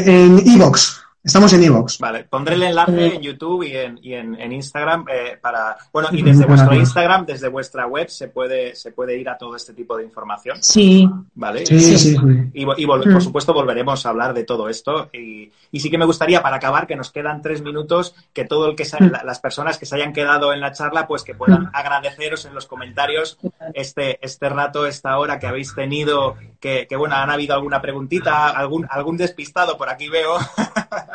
[0.47, 1.06] Evox.
[1.27, 1.99] Estamos en Evox.
[1.99, 5.77] Vale, pondré el enlace en YouTube y en, y en, Instagram eh, para.
[5.93, 9.57] Bueno, y desde vuestro Instagram, desde vuestra web, se puede, se puede ir a todo
[9.57, 10.59] este tipo de información.
[10.63, 11.11] Sí.
[11.35, 11.67] Vale.
[11.67, 12.17] Sí, sí, sí.
[12.55, 13.21] Y, y por mm.
[13.21, 15.11] supuesto volveremos a hablar de todo esto.
[15.13, 18.71] Y, y, sí que me gustaría, para acabar, que nos quedan tres minutos, que todo
[18.71, 19.25] el que mm.
[19.25, 21.71] las personas que se hayan quedado en la charla, pues que puedan mm.
[21.73, 23.37] agradeceros en los comentarios
[23.75, 26.37] este, este rato, esta hora que habéis tenido,
[26.67, 30.37] que, que bueno, han habido alguna preguntita, algún, algún despistado por aquí veo.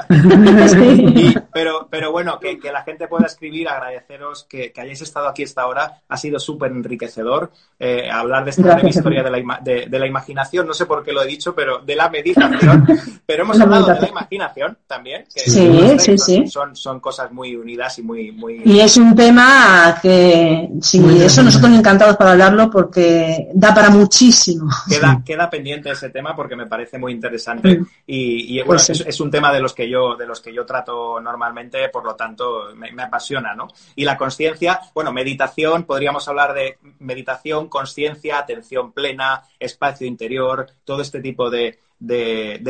[1.54, 6.00] pero, pero bueno, que, la gente pueda escribir, agradeceros que, hayáis estado aquí esta hora,
[6.08, 10.74] ha sido súper enriquecedor eh, hablar de esta historia de la, de, la, imaginación, no
[10.74, 12.88] sé por qué lo he dicho, pero de la meditación,
[13.26, 16.48] pero hemos hablado de la imaginación también, que sí, sí, sí.
[16.48, 18.32] Son, son cosas muy unidas y muy...
[18.32, 18.62] muy...
[18.64, 24.70] Y es un tema que, sí, eso nosotros encantados para hablarlo porque da para muchísimo.
[24.88, 29.20] Queda, queda pendiente ese tema porque me parece muy interesante y, bueno, pues es, es
[29.20, 32.70] un tema de los que yo de los que yo trato normalmente, por lo tanto
[32.76, 33.68] me, apasiona, ¿no?
[33.96, 41.02] Y la conciencia, bueno, meditación, podríamos hablar de meditación, conciencia, atención plena, espacio interior, todo
[41.02, 41.80] este tipo de,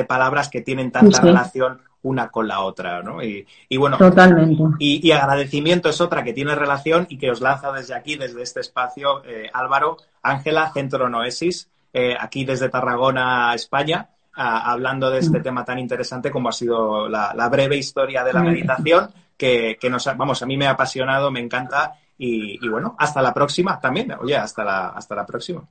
[0.07, 3.21] palabras que tienen tanta relación una con la otra, ¿no?
[3.21, 3.45] Y,
[3.77, 4.63] bueno, Totalmente.
[4.79, 8.59] Y, agradecimiento es otra que tiene relación y que os lanza desde aquí, desde este
[8.59, 15.43] espacio, eh, Álvaro, Ángela, Centro Noesis, eh, aquí desde Tarragona, España hablando de este mm.
[15.43, 18.45] tema tan interesante como ha sido la, breve historia de la mm.
[18.45, 23.33] meditación, que, nos, vamos, a mí me ha apasionado, me encanta y, bueno, hasta la
[23.33, 25.63] próxima también, oye, hasta la, hasta la próxima.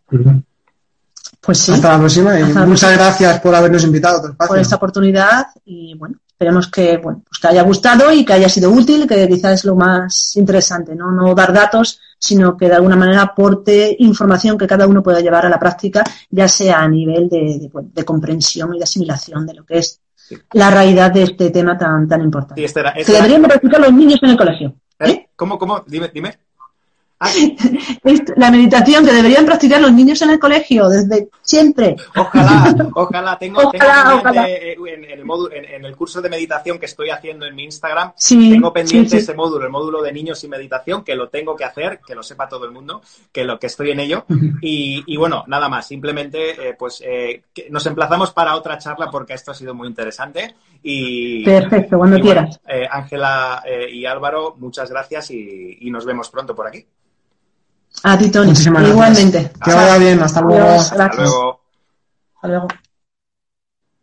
[1.41, 1.73] Pues sí.
[1.73, 4.35] Hasta la próxima y muchas gracias por habernos invitado.
[4.37, 8.49] Por esta oportunidad y bueno, esperemos que, bueno, pues que haya gustado y que haya
[8.49, 11.13] sido útil, que quizás es lo más interesante, ¿no?
[11.13, 15.47] No dar datos, sino que de alguna manera aporte información que cada uno pueda llevar
[15.47, 19.79] a la práctica, ya sea a nivel de, comprensión y de asimilación de lo que
[19.79, 20.01] es
[20.53, 22.65] la realidad de este tema tan, tan importante.
[22.65, 24.75] Que deberían practicar los niños en el colegio.
[24.99, 25.29] ¿Eh?
[25.35, 25.83] ¿Cómo, cómo?
[25.87, 26.39] Dime, dime.
[28.37, 31.95] La meditación que deberían practicar los niños en el colegio desde siempre.
[32.17, 33.39] Ojalá, ojalá.
[33.39, 37.65] Tengo, pendiente En, el módulo, en, el curso de meditación que estoy haciendo en mi
[37.65, 41.65] Instagram, tengo pendiente ese módulo, el módulo de niños y meditación, que lo tengo que
[41.65, 44.25] hacer, que lo sepa todo el mundo, que lo que estoy en ello.
[44.63, 45.89] Y, bueno, nada más.
[45.89, 50.55] Simplemente, eh, pues eh, nos emplazamos para otra charla porque esto ha sido muy interesante.
[50.83, 52.61] Y, Perfecto, cuando quieras.
[52.67, 53.63] Eh, Ángela
[53.93, 56.87] y Álvaro, muchas gracias y nos vemos pronto por aquí.
[58.03, 58.53] A ti, Tony.
[58.89, 59.53] Igualmente.
[59.63, 60.23] Que vaya bien.
[60.23, 60.69] Hasta luego.
[60.69, 61.61] Hasta luego.
[62.35, 62.69] Hasta luego.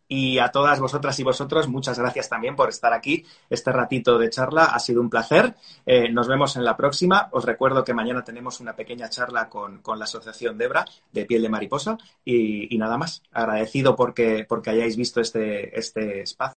[0.09, 3.25] Y a todas vosotras y vosotros, muchas gracias también por estar aquí.
[3.49, 5.55] Este ratito de charla ha sido un placer.
[5.85, 7.27] Eh, nos vemos en la próxima.
[7.31, 11.49] Os recuerdo que mañana tenemos una pequeña charla con, la Asociación Debra de Piel de
[11.49, 11.97] Mariposa.
[12.23, 13.21] Y, nada más.
[13.33, 16.55] Agradecido porque, porque hayáis visto este, este espacio.